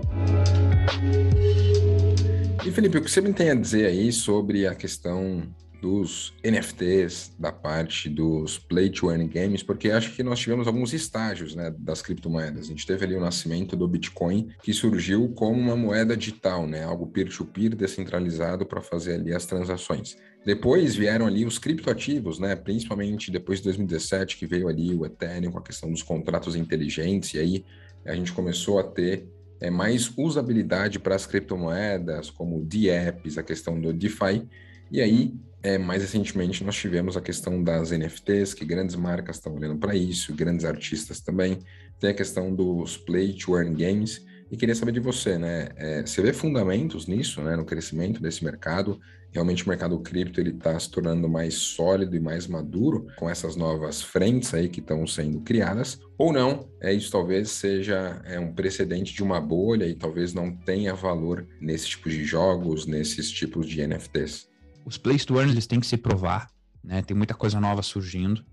E 2.65 2.71
Felipe, 2.71 2.97
o 2.97 3.01
que 3.01 3.09
você 3.09 3.21
me 3.21 3.33
tem 3.33 3.51
a 3.51 3.55
dizer 3.55 3.85
aí 3.85 4.11
sobre 4.11 4.67
a 4.67 4.75
questão 4.75 5.43
dos 5.81 6.33
NFTs, 6.43 7.33
da 7.39 7.51
parte 7.51 8.07
dos 8.07 8.59
Play 8.59 8.91
to 8.91 9.09
Earn 9.09 9.27
Games, 9.27 9.63
porque 9.63 9.89
acho 9.89 10.15
que 10.15 10.21
nós 10.21 10.39
tivemos 10.39 10.67
alguns 10.67 10.93
estágios 10.93 11.55
né, 11.55 11.73
das 11.79 12.03
criptomoedas. 12.03 12.65
A 12.65 12.69
gente 12.69 12.85
teve 12.85 13.03
ali 13.03 13.15
o 13.15 13.19
nascimento 13.19 13.75
do 13.75 13.87
Bitcoin, 13.87 14.49
que 14.61 14.71
surgiu 14.73 15.29
como 15.29 15.59
uma 15.59 15.75
moeda 15.75 16.15
digital, 16.15 16.67
né, 16.67 16.83
algo 16.83 17.07
peer-to-peer 17.07 17.75
descentralizado 17.75 18.63
para 18.63 18.79
fazer 18.79 19.15
ali 19.15 19.33
as 19.33 19.47
transações. 19.47 20.15
Depois 20.45 20.95
vieram 20.95 21.25
ali 21.25 21.45
os 21.45 21.57
criptoativos, 21.57 22.37
né, 22.37 22.55
principalmente 22.55 23.31
depois 23.31 23.57
de 23.57 23.65
2017, 23.65 24.37
que 24.37 24.45
veio 24.45 24.67
ali 24.67 24.93
o 24.93 25.03
Ethereum 25.03 25.51
com 25.51 25.59
a 25.59 25.63
questão 25.63 25.89
dos 25.89 26.03
contratos 26.03 26.55
inteligentes, 26.55 27.33
e 27.33 27.39
aí 27.39 27.65
a 28.05 28.13
gente 28.13 28.31
começou 28.33 28.79
a 28.79 28.83
ter 28.83 29.27
é, 29.59 29.71
mais 29.71 30.11
usabilidade 30.15 30.99
para 30.99 31.15
as 31.15 31.25
criptomoedas, 31.25 32.29
como 32.29 32.57
o 32.57 32.63
DApps, 32.65 33.37
a 33.37 33.43
questão 33.43 33.79
do 33.79 33.91
DeFi, 33.91 34.47
e 34.91 35.01
aí 35.01 35.33
é, 35.63 35.77
mais 35.77 36.01
recentemente, 36.01 36.63
nós 36.63 36.75
tivemos 36.75 37.15
a 37.15 37.21
questão 37.21 37.63
das 37.63 37.91
NFTs, 37.91 38.53
que 38.53 38.65
grandes 38.65 38.95
marcas 38.95 39.35
estão 39.37 39.55
olhando 39.55 39.77
para 39.77 39.95
isso, 39.95 40.33
grandes 40.33 40.65
artistas 40.65 41.19
também. 41.19 41.59
Tem 41.99 42.09
a 42.09 42.13
questão 42.13 42.53
dos 42.53 42.97
Play 42.97 43.33
to 43.33 43.55
Earn 43.55 43.75
Games, 43.75 44.25
E 44.51 44.57
queria 44.57 44.75
saber 44.75 44.91
de 44.91 44.99
você, 44.99 45.37
né? 45.37 45.69
É, 45.77 46.01
você 46.01 46.21
vê 46.21 46.33
fundamentos 46.33 47.07
nisso, 47.07 47.41
né? 47.41 47.55
No 47.55 47.63
crescimento 47.63 48.21
desse 48.21 48.43
mercado? 48.43 48.99
Realmente 49.31 49.65
o 49.65 49.69
mercado 49.69 49.97
cripto 50.01 50.41
ele 50.41 50.49
está 50.49 50.77
se 50.77 50.91
tornando 50.91 51.29
mais 51.29 51.53
sólido 51.53 52.17
e 52.17 52.19
mais 52.19 52.47
maduro 52.47 53.07
com 53.15 53.29
essas 53.29 53.55
novas 53.55 54.01
frentes 54.01 54.53
aí 54.53 54.67
que 54.67 54.81
estão 54.81 55.07
sendo 55.07 55.39
criadas? 55.39 56.01
Ou 56.17 56.33
não? 56.33 56.69
É 56.81 56.91
isso 56.91 57.09
talvez 57.09 57.49
seja 57.49 58.21
é, 58.25 58.37
um 58.37 58.53
precedente 58.53 59.13
de 59.13 59.23
uma 59.23 59.39
bolha 59.39 59.85
e 59.85 59.95
talvez 59.95 60.33
não 60.33 60.53
tenha 60.53 60.93
valor 60.93 61.47
nesse 61.61 61.87
tipo 61.87 62.09
de 62.09 62.25
jogos, 62.25 62.85
nesses 62.85 63.31
tipos 63.31 63.65
de 63.69 63.87
NFTs. 63.87 64.50
Os 64.85 64.97
Play 64.97 65.17
to 65.19 65.37
Earn 65.37 65.51
eles 65.51 65.67
têm 65.67 65.79
que 65.79 65.87
se 65.87 65.97
provar, 65.97 66.49
né? 66.83 67.01
Tem 67.01 67.15
muita 67.15 67.33
coisa 67.33 67.59
nova 67.59 67.81
surgindo. 67.81 68.43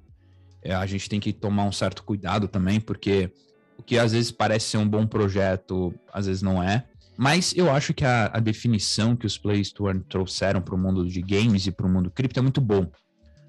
É, 0.62 0.74
a 0.74 0.86
gente 0.86 1.08
tem 1.08 1.20
que 1.20 1.32
tomar 1.32 1.64
um 1.64 1.72
certo 1.72 2.02
cuidado 2.02 2.48
também, 2.48 2.80
porque 2.80 3.32
o 3.76 3.82
que 3.82 3.98
às 3.98 4.12
vezes 4.12 4.30
parece 4.30 4.66
ser 4.66 4.78
um 4.78 4.88
bom 4.88 5.06
projeto, 5.06 5.94
às 6.12 6.26
vezes 6.26 6.42
não 6.42 6.62
é. 6.62 6.84
Mas 7.16 7.52
eu 7.56 7.70
acho 7.70 7.92
que 7.92 8.04
a, 8.04 8.26
a 8.32 8.38
definição 8.38 9.16
que 9.16 9.26
os 9.26 9.36
Play 9.38 9.60
Store 9.60 9.98
trouxeram 10.08 10.60
para 10.60 10.74
o 10.74 10.78
mundo 10.78 11.06
de 11.06 11.20
games 11.20 11.66
e 11.66 11.72
para 11.72 11.86
o 11.86 11.90
mundo 11.90 12.10
cripto 12.10 12.38
é 12.38 12.42
muito 12.42 12.60
bom. 12.60 12.90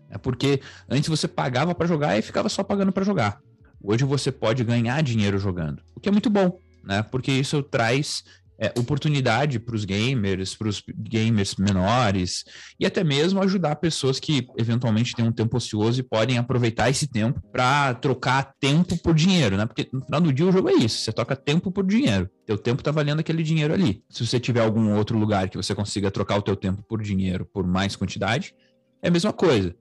É 0.09 0.17
porque 0.17 0.59
antes 0.89 1.07
você 1.07 1.27
pagava 1.27 1.75
para 1.75 1.87
jogar 1.87 2.17
e 2.17 2.21
ficava 2.21 2.49
só 2.49 2.63
pagando 2.63 2.91
para 2.91 3.03
jogar. 3.03 3.39
Hoje 3.81 4.03
você 4.03 4.31
pode 4.31 4.63
ganhar 4.63 5.01
dinheiro 5.03 5.37
jogando, 5.37 5.81
o 5.95 5.99
que 5.99 6.09
é 6.09 6.11
muito 6.11 6.29
bom, 6.29 6.59
né? 6.83 7.01
Porque 7.03 7.31
isso 7.31 7.61
traz 7.63 8.23
é, 8.59 8.73
oportunidade 8.77 9.59
para 9.59 9.75
os 9.75 9.85
gamers, 9.85 10.53
para 10.53 10.67
os 10.67 10.83
gamers 10.97 11.55
menores, 11.55 12.43
e 12.79 12.85
até 12.85 13.03
mesmo 13.03 13.41
ajudar 13.41 13.77
pessoas 13.77 14.19
que 14.19 14.45
eventualmente 14.57 15.15
têm 15.15 15.25
um 15.25 15.31
tempo 15.31 15.55
ocioso 15.55 16.01
e 16.01 16.03
podem 16.03 16.37
aproveitar 16.37 16.89
esse 16.89 17.07
tempo 17.07 17.41
para 17.51 17.93
trocar 17.93 18.53
tempo 18.59 18.97
por 19.01 19.15
dinheiro, 19.15 19.55
né? 19.55 19.65
Porque 19.65 19.87
no 19.93 20.03
final 20.03 20.19
do 20.19 20.33
dia 20.33 20.45
o 20.45 20.51
jogo 20.51 20.69
é 20.69 20.73
isso, 20.73 20.99
você 20.99 21.13
troca 21.13 21.35
tempo 21.35 21.71
por 21.71 21.85
dinheiro. 21.85 22.29
Teu 22.45 22.57
tempo 22.57 22.81
está 22.81 22.91
valendo 22.91 23.19
aquele 23.19 23.43
dinheiro 23.43 23.73
ali. 23.73 24.03
Se 24.09 24.25
você 24.25 24.39
tiver 24.39 24.61
algum 24.61 24.93
outro 24.95 25.17
lugar 25.17 25.49
que 25.49 25.57
você 25.57 25.73
consiga 25.73 26.11
trocar 26.11 26.37
o 26.37 26.41
teu 26.41 26.55
tempo 26.55 26.83
por 26.83 27.01
dinheiro 27.01 27.45
por 27.45 27.65
mais 27.65 27.95
quantidade, 27.95 28.53
é 29.01 29.07
a 29.07 29.11
mesma 29.11 29.31
coisa. 29.31 29.73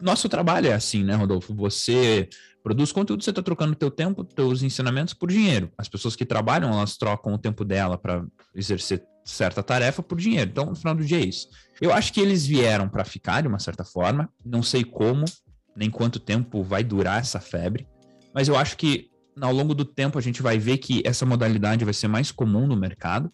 Nosso 0.00 0.28
trabalho 0.28 0.68
é 0.68 0.72
assim, 0.72 1.02
né, 1.02 1.14
Rodolfo? 1.14 1.54
Você 1.54 2.28
produz 2.62 2.92
conteúdo, 2.92 3.24
você 3.24 3.30
está 3.30 3.42
trocando 3.42 3.74
teu 3.74 3.90
tempo, 3.90 4.24
teus 4.24 4.62
ensinamentos 4.62 5.14
por 5.14 5.30
dinheiro. 5.30 5.70
As 5.76 5.88
pessoas 5.88 6.14
que 6.14 6.24
trabalham, 6.24 6.72
elas 6.72 6.96
trocam 6.96 7.34
o 7.34 7.38
tempo 7.38 7.64
dela 7.64 7.98
para 7.98 8.24
exercer 8.54 9.02
certa 9.24 9.62
tarefa 9.62 10.02
por 10.02 10.18
dinheiro. 10.18 10.50
Então, 10.50 10.66
no 10.66 10.76
final 10.76 10.94
do 10.94 11.04
dia 11.04 11.18
é 11.18 11.24
isso. 11.24 11.48
Eu 11.80 11.92
acho 11.92 12.12
que 12.12 12.20
eles 12.20 12.46
vieram 12.46 12.88
para 12.88 13.04
ficar 13.04 13.40
de 13.40 13.48
uma 13.48 13.58
certa 13.58 13.84
forma. 13.84 14.28
Não 14.44 14.62
sei 14.62 14.84
como, 14.84 15.24
nem 15.76 15.90
quanto 15.90 16.20
tempo 16.20 16.62
vai 16.62 16.84
durar 16.84 17.20
essa 17.20 17.40
febre, 17.40 17.86
mas 18.34 18.48
eu 18.48 18.56
acho 18.56 18.76
que 18.76 19.10
ao 19.40 19.52
longo 19.52 19.74
do 19.74 19.84
tempo 19.84 20.18
a 20.18 20.22
gente 20.22 20.42
vai 20.42 20.58
ver 20.58 20.78
que 20.78 21.02
essa 21.04 21.24
modalidade 21.24 21.84
vai 21.84 21.94
ser 21.94 22.08
mais 22.08 22.30
comum 22.30 22.66
no 22.66 22.76
mercado. 22.76 23.32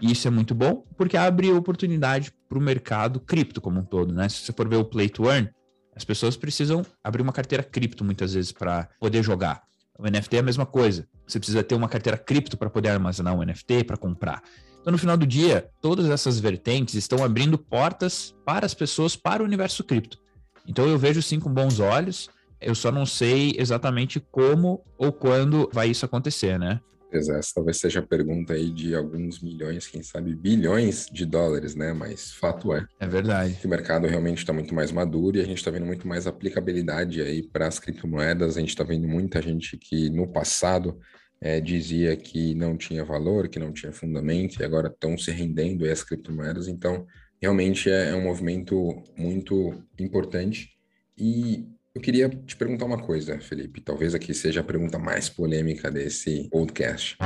E 0.00 0.12
isso 0.12 0.28
é 0.28 0.30
muito 0.30 0.54
bom, 0.54 0.84
porque 0.96 1.16
abre 1.16 1.50
oportunidade 1.50 2.32
para 2.48 2.58
o 2.58 2.60
mercado 2.60 3.18
cripto 3.18 3.60
como 3.60 3.80
um 3.80 3.84
todo, 3.84 4.14
né? 4.14 4.28
Se 4.28 4.36
você 4.36 4.52
for 4.52 4.68
ver 4.68 4.76
o 4.76 4.84
Play 4.84 5.08
to 5.08 5.28
Earn, 5.28 5.50
as 5.98 6.04
pessoas 6.04 6.36
precisam 6.36 6.86
abrir 7.02 7.22
uma 7.22 7.32
carteira 7.32 7.62
cripto 7.62 8.04
muitas 8.04 8.32
vezes 8.34 8.52
para 8.52 8.88
poder 9.00 9.20
jogar. 9.20 9.64
O 9.98 10.08
NFT 10.08 10.36
é 10.36 10.38
a 10.38 10.44
mesma 10.44 10.64
coisa. 10.64 11.08
Você 11.26 11.40
precisa 11.40 11.62
ter 11.64 11.74
uma 11.74 11.88
carteira 11.88 12.16
cripto 12.16 12.56
para 12.56 12.70
poder 12.70 12.90
armazenar 12.90 13.34
um 13.34 13.42
NFT, 13.42 13.82
para 13.82 13.96
comprar. 13.96 14.40
Então, 14.80 14.92
no 14.92 14.98
final 14.98 15.16
do 15.16 15.26
dia, 15.26 15.68
todas 15.82 16.08
essas 16.08 16.38
vertentes 16.38 16.94
estão 16.94 17.24
abrindo 17.24 17.58
portas 17.58 18.32
para 18.44 18.64
as 18.64 18.74
pessoas 18.74 19.16
para 19.16 19.42
o 19.42 19.44
universo 19.44 19.82
cripto. 19.82 20.20
Então, 20.68 20.86
eu 20.86 20.96
vejo 20.96 21.20
sim 21.20 21.40
com 21.40 21.52
bons 21.52 21.80
olhos. 21.80 22.30
Eu 22.60 22.76
só 22.76 22.92
não 22.92 23.04
sei 23.04 23.56
exatamente 23.58 24.20
como 24.20 24.84
ou 24.96 25.10
quando 25.10 25.68
vai 25.72 25.88
isso 25.88 26.04
acontecer, 26.04 26.60
né? 26.60 26.80
Essa 27.10 27.40
talvez 27.54 27.78
seja 27.78 28.00
a 28.00 28.06
pergunta 28.06 28.52
aí 28.52 28.70
de 28.70 28.94
alguns 28.94 29.40
milhões, 29.40 29.86
quem 29.86 30.02
sabe 30.02 30.34
bilhões 30.34 31.06
de 31.10 31.24
dólares, 31.24 31.74
né? 31.74 31.92
Mas 31.92 32.32
fato 32.32 32.74
é. 32.74 32.86
É 33.00 33.06
verdade. 33.06 33.54
Que 33.54 33.66
o 33.66 33.70
mercado 33.70 34.06
realmente 34.06 34.38
está 34.38 34.52
muito 34.52 34.74
mais 34.74 34.92
maduro 34.92 35.36
e 35.36 35.40
a 35.40 35.44
gente 35.44 35.58
está 35.58 35.70
vendo 35.70 35.86
muito 35.86 36.06
mais 36.06 36.26
aplicabilidade 36.26 37.22
aí 37.22 37.42
para 37.42 37.66
as 37.66 37.78
criptomoedas. 37.78 38.56
A 38.56 38.60
gente 38.60 38.70
está 38.70 38.84
vendo 38.84 39.08
muita 39.08 39.40
gente 39.40 39.76
que 39.76 40.10
no 40.10 40.26
passado 40.26 40.98
é, 41.40 41.60
dizia 41.60 42.16
que 42.16 42.54
não 42.54 42.76
tinha 42.76 43.04
valor, 43.04 43.48
que 43.48 43.58
não 43.58 43.72
tinha 43.72 43.92
fundamento 43.92 44.60
e 44.60 44.64
agora 44.64 44.88
estão 44.88 45.16
se 45.16 45.30
rendendo 45.30 45.84
às 45.84 46.02
criptomoedas. 46.02 46.68
Então, 46.68 47.06
realmente 47.40 47.90
é, 47.90 48.10
é 48.10 48.14
um 48.14 48.24
movimento 48.24 49.02
muito 49.16 49.82
importante 49.98 50.70
e 51.16 51.66
eu 51.94 52.00
queria 52.00 52.28
te 52.28 52.56
perguntar 52.56 52.84
uma 52.84 52.98
coisa, 52.98 53.40
Felipe. 53.40 53.80
Talvez 53.80 54.14
aqui 54.14 54.34
seja 54.34 54.60
a 54.60 54.64
pergunta 54.64 54.98
mais 54.98 55.28
polêmica 55.28 55.90
desse 55.90 56.48
podcast. 56.50 57.16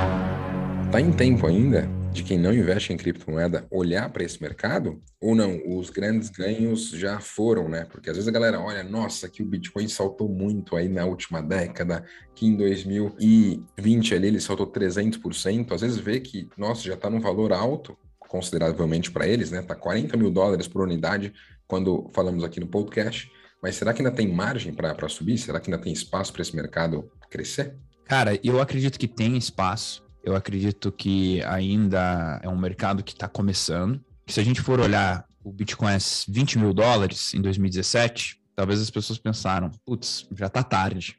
Tá 0.91 1.01
em 1.01 1.11
tempo 1.11 1.47
ainda 1.47 1.87
de 2.11 2.23
quem 2.23 2.37
não 2.37 2.53
investe 2.53 2.93
em 2.93 2.97
criptomoeda 2.97 3.65
olhar 3.71 4.09
para 4.09 4.23
esse 4.23 4.41
mercado? 4.41 5.01
Ou 5.19 5.35
não? 5.35 5.59
Os 5.77 5.89
grandes 5.89 6.29
ganhos 6.29 6.89
já 6.89 7.19
foram, 7.19 7.67
né? 7.67 7.85
Porque 7.85 8.09
às 8.09 8.15
vezes 8.15 8.27
a 8.27 8.31
galera 8.31 8.59
olha, 8.59 8.83
nossa, 8.83 9.27
que 9.27 9.41
o 9.41 9.45
Bitcoin 9.45 9.87
saltou 9.87 10.29
muito 10.29 10.75
aí 10.75 10.87
na 10.87 11.05
última 11.05 11.41
década, 11.41 12.05
que 12.35 12.45
em 12.45 12.55
2020 12.55 14.15
ali 14.15 14.27
ele 14.27 14.39
saltou 14.39 14.71
300%. 14.71 15.71
Às 15.71 15.81
vezes 15.81 15.97
vê 15.97 16.19
que, 16.19 16.47
nossa, 16.57 16.83
já 16.83 16.93
está 16.93 17.09
num 17.09 17.19
valor 17.19 17.51
alto, 17.51 17.97
consideravelmente 18.19 19.11
para 19.11 19.27
eles, 19.27 19.51
né? 19.51 19.61
Tá 19.61 19.75
40 19.75 20.15
mil 20.15 20.31
dólares 20.31 20.67
por 20.67 20.83
unidade 20.83 21.33
quando 21.67 22.09
falamos 22.13 22.43
aqui 22.43 22.59
no 22.59 22.67
podcast. 22.67 23.31
Mas 23.63 23.77
será 23.77 23.93
que 23.93 24.01
ainda 24.01 24.13
tem 24.13 24.27
margem 24.27 24.73
para 24.73 25.07
subir? 25.07 25.37
Será 25.37 25.57
que 25.57 25.71
ainda 25.71 25.81
tem 25.81 25.93
espaço 25.93 26.33
para 26.33 26.41
esse 26.41 26.53
mercado 26.53 27.09
crescer? 27.29 27.77
Cara, 28.03 28.37
eu 28.43 28.59
acredito 28.59 28.99
que 28.99 29.07
tem 29.07 29.37
espaço. 29.37 30.03
Eu 30.21 30.35
acredito 30.35 30.91
que 30.91 31.41
ainda 31.43 32.41
é 32.43 32.49
um 32.49 32.57
mercado 32.57 33.01
que 33.01 33.13
está 33.13 33.25
começando. 33.25 34.03
Se 34.27 34.41
a 34.41 34.43
gente 34.43 34.61
for 34.61 34.81
olhar 34.81 35.25
o 35.41 35.51
Bitcoin 35.51 35.93
é 35.93 35.97
20 36.27 36.59
mil 36.59 36.73
dólares 36.73 37.33
em 37.33 37.41
2017, 37.41 38.37
talvez 38.53 38.81
as 38.81 38.89
pessoas 38.89 39.17
pensaram, 39.17 39.71
putz, 39.85 40.27
já 40.35 40.47
está 40.47 40.61
tarde, 40.61 41.17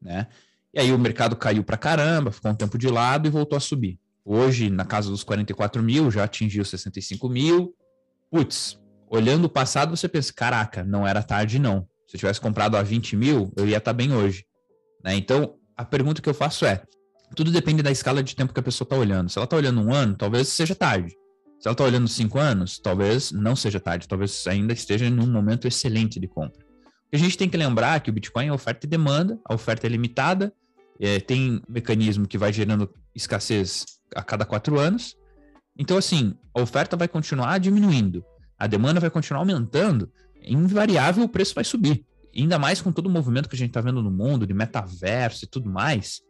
né? 0.00 0.26
E 0.74 0.80
aí 0.80 0.92
o 0.92 0.98
mercado 0.98 1.36
caiu 1.36 1.64
para 1.64 1.78
caramba, 1.78 2.30
ficou 2.30 2.50
um 2.50 2.54
tempo 2.54 2.76
de 2.76 2.88
lado 2.88 3.26
e 3.26 3.30
voltou 3.30 3.56
a 3.56 3.60
subir. 3.60 3.98
Hoje, 4.24 4.68
na 4.68 4.84
casa 4.84 5.10
dos 5.10 5.24
44 5.24 5.82
mil, 5.82 6.10
já 6.10 6.24
atingiu 6.24 6.64
65 6.64 7.28
mil. 7.30 7.74
Putz, 8.30 8.78
olhando 9.10 9.46
o 9.46 9.48
passado, 9.48 9.96
você 9.96 10.08
pensa, 10.08 10.32
caraca, 10.32 10.84
não 10.84 11.06
era 11.06 11.22
tarde, 11.22 11.58
não. 11.58 11.86
Se 12.06 12.16
eu 12.16 12.20
tivesse 12.20 12.40
comprado 12.40 12.76
a 12.76 12.82
20 12.82 13.16
mil, 13.16 13.52
eu 13.56 13.66
ia 13.66 13.78
estar 13.78 13.92
tá 13.92 13.96
bem 13.96 14.12
hoje. 14.12 14.44
Né? 15.04 15.14
Então, 15.16 15.54
a 15.76 15.84
pergunta 15.84 16.22
que 16.22 16.28
eu 16.28 16.34
faço 16.34 16.64
é: 16.64 16.82
tudo 17.34 17.50
depende 17.50 17.82
da 17.82 17.90
escala 17.90 18.22
de 18.22 18.34
tempo 18.34 18.52
que 18.52 18.60
a 18.60 18.62
pessoa 18.62 18.86
está 18.86 18.96
olhando. 18.96 19.28
Se 19.28 19.38
ela 19.38 19.44
está 19.44 19.56
olhando 19.56 19.80
um 19.80 19.92
ano, 19.92 20.16
talvez 20.16 20.48
seja 20.48 20.74
tarde. 20.74 21.10
Se 21.60 21.66
ela 21.66 21.72
está 21.72 21.84
olhando 21.84 22.08
cinco 22.08 22.38
anos, 22.38 22.78
talvez 22.78 23.32
não 23.32 23.56
seja 23.56 23.80
tarde, 23.80 24.06
talvez 24.06 24.46
ainda 24.46 24.72
esteja 24.72 25.10
num 25.10 25.26
momento 25.26 25.66
excelente 25.66 26.20
de 26.20 26.28
compra. 26.28 26.64
A 27.12 27.16
gente 27.16 27.36
tem 27.36 27.48
que 27.48 27.56
lembrar 27.56 27.96
é 27.96 28.00
que 28.00 28.10
o 28.10 28.12
Bitcoin 28.12 28.46
é 28.46 28.52
oferta 28.52 28.86
e 28.86 28.88
demanda, 28.88 29.38
a 29.44 29.54
oferta 29.54 29.86
é 29.86 29.90
limitada, 29.90 30.52
é, 31.00 31.18
tem 31.18 31.56
um 31.56 31.60
mecanismo 31.68 32.28
que 32.28 32.38
vai 32.38 32.52
gerando 32.52 32.92
escassez 33.14 33.84
a 34.14 34.22
cada 34.22 34.44
quatro 34.44 34.78
anos. 34.78 35.16
Então, 35.76 35.96
assim, 35.96 36.34
a 36.54 36.60
oferta 36.60 36.96
vai 36.96 37.08
continuar 37.08 37.58
diminuindo 37.58 38.24
a 38.58 38.66
demanda 38.66 39.00
vai 39.00 39.10
continuar 39.10 39.40
aumentando, 39.40 40.10
invariável 40.42 41.24
o 41.24 41.28
preço 41.28 41.54
vai 41.54 41.64
subir. 41.64 42.04
ainda 42.36 42.58
mais 42.58 42.80
com 42.80 42.92
todo 42.92 43.06
o 43.06 43.10
movimento 43.10 43.48
que 43.48 43.54
a 43.54 43.58
gente 43.58 43.70
está 43.70 43.80
vendo 43.80 44.02
no 44.02 44.10
mundo, 44.10 44.46
de 44.46 44.54
metaverso 44.54 45.44
e 45.44 45.48
tudo 45.48 45.70
mais. 45.70 46.20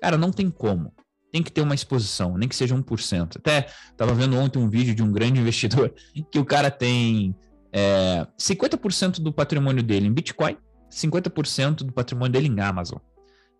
Cara, 0.00 0.18
não 0.18 0.30
tem 0.30 0.50
como. 0.50 0.92
Tem 1.32 1.42
que 1.42 1.50
ter 1.50 1.62
uma 1.62 1.74
exposição, 1.74 2.36
nem 2.36 2.48
que 2.48 2.54
seja 2.54 2.74
1%. 2.74 3.36
Até 3.36 3.66
estava 3.90 4.14
vendo 4.14 4.36
ontem 4.36 4.58
um 4.58 4.68
vídeo 4.68 4.94
de 4.94 5.02
um 5.02 5.10
grande 5.10 5.38
investidor 5.40 5.92
que 6.30 6.38
o 6.38 6.44
cara 6.44 6.70
tem 6.70 7.34
é, 7.72 8.26
50% 8.38 9.20
do 9.20 9.32
patrimônio 9.32 9.82
dele 9.82 10.06
em 10.06 10.12
Bitcoin, 10.12 10.56
50% 10.90 11.76
do 11.78 11.92
patrimônio 11.92 12.32
dele 12.32 12.48
em 12.48 12.60
Amazon. 12.60 12.98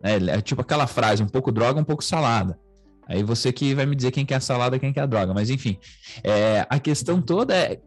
É, 0.02 0.16
é, 0.16 0.40
tipo 0.40 0.60
aquela 0.60 0.86
frase, 0.86 1.22
um 1.22 1.28
pouco 1.28 1.50
droga, 1.50 1.80
um 1.80 1.84
pouco 1.84 2.04
salada. 2.04 2.58
Aí 3.06 3.22
você 3.22 3.52
que 3.52 3.74
vai 3.74 3.86
me 3.86 3.96
dizer 3.96 4.10
quem 4.10 4.24
quer 4.24 4.36
a 4.36 4.40
salada, 4.40 4.78
quem 4.78 4.92
quer 4.92 5.02
a 5.02 5.06
droga. 5.06 5.34
Mas 5.34 5.50
enfim, 5.50 5.78
é, 6.22 6.66
a 6.68 6.78
questão 6.78 7.20
toda 7.20 7.54
é 7.54 7.80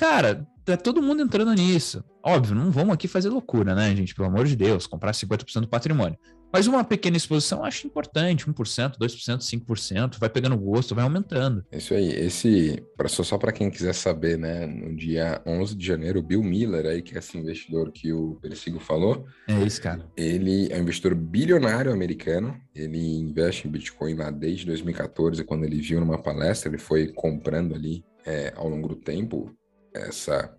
Cara, 0.00 0.46
tá 0.64 0.78
todo 0.78 1.02
mundo 1.02 1.22
entrando 1.22 1.52
nisso. 1.52 2.02
Óbvio, 2.24 2.54
não 2.54 2.70
vamos 2.70 2.94
aqui 2.94 3.06
fazer 3.06 3.28
loucura, 3.28 3.74
né, 3.74 3.94
gente? 3.94 4.14
Pelo 4.14 4.28
amor 4.28 4.46
de 4.46 4.56
Deus, 4.56 4.86
comprar 4.86 5.12
50% 5.12 5.60
do 5.60 5.68
patrimônio. 5.68 6.18
Mas 6.50 6.66
uma 6.66 6.82
pequena 6.82 7.18
exposição 7.18 7.58
eu 7.58 7.64
acho 7.66 7.86
importante, 7.86 8.46
1%, 8.46 8.96
2%, 8.98 9.38
5%, 9.38 10.18
vai 10.18 10.30
pegando 10.30 10.56
gosto, 10.56 10.94
vai 10.94 11.04
aumentando. 11.04 11.66
Isso 11.70 11.92
aí, 11.92 12.08
esse, 12.08 12.82
só, 13.08 13.22
só 13.22 13.36
para 13.36 13.52
quem 13.52 13.70
quiser 13.70 13.92
saber, 13.92 14.38
né, 14.38 14.66
no 14.66 14.96
dia 14.96 15.42
11 15.46 15.76
de 15.76 15.86
janeiro, 15.86 16.20
o 16.20 16.22
Bill 16.22 16.42
Miller 16.42 16.86
aí, 16.86 17.02
que 17.02 17.14
é 17.14 17.18
esse 17.18 17.36
investidor 17.36 17.92
que 17.92 18.10
o 18.10 18.38
Persigo 18.40 18.80
falou. 18.80 19.26
É 19.46 19.62
isso, 19.62 19.82
cara. 19.82 20.10
Ele 20.16 20.72
é 20.72 20.78
um 20.78 20.80
investidor 20.80 21.14
bilionário 21.14 21.92
americano, 21.92 22.58
ele 22.74 23.18
investe 23.18 23.68
em 23.68 23.70
Bitcoin 23.70 24.14
lá 24.14 24.30
desde 24.30 24.64
2014, 24.64 25.44
quando 25.44 25.64
ele 25.64 25.78
viu 25.78 26.00
numa 26.00 26.16
palestra, 26.16 26.70
ele 26.70 26.78
foi 26.78 27.08
comprando 27.08 27.74
ali 27.74 28.02
é, 28.24 28.52
ao 28.56 28.68
longo 28.68 28.88
do 28.88 28.96
tempo 28.96 29.54
essa 29.94 30.54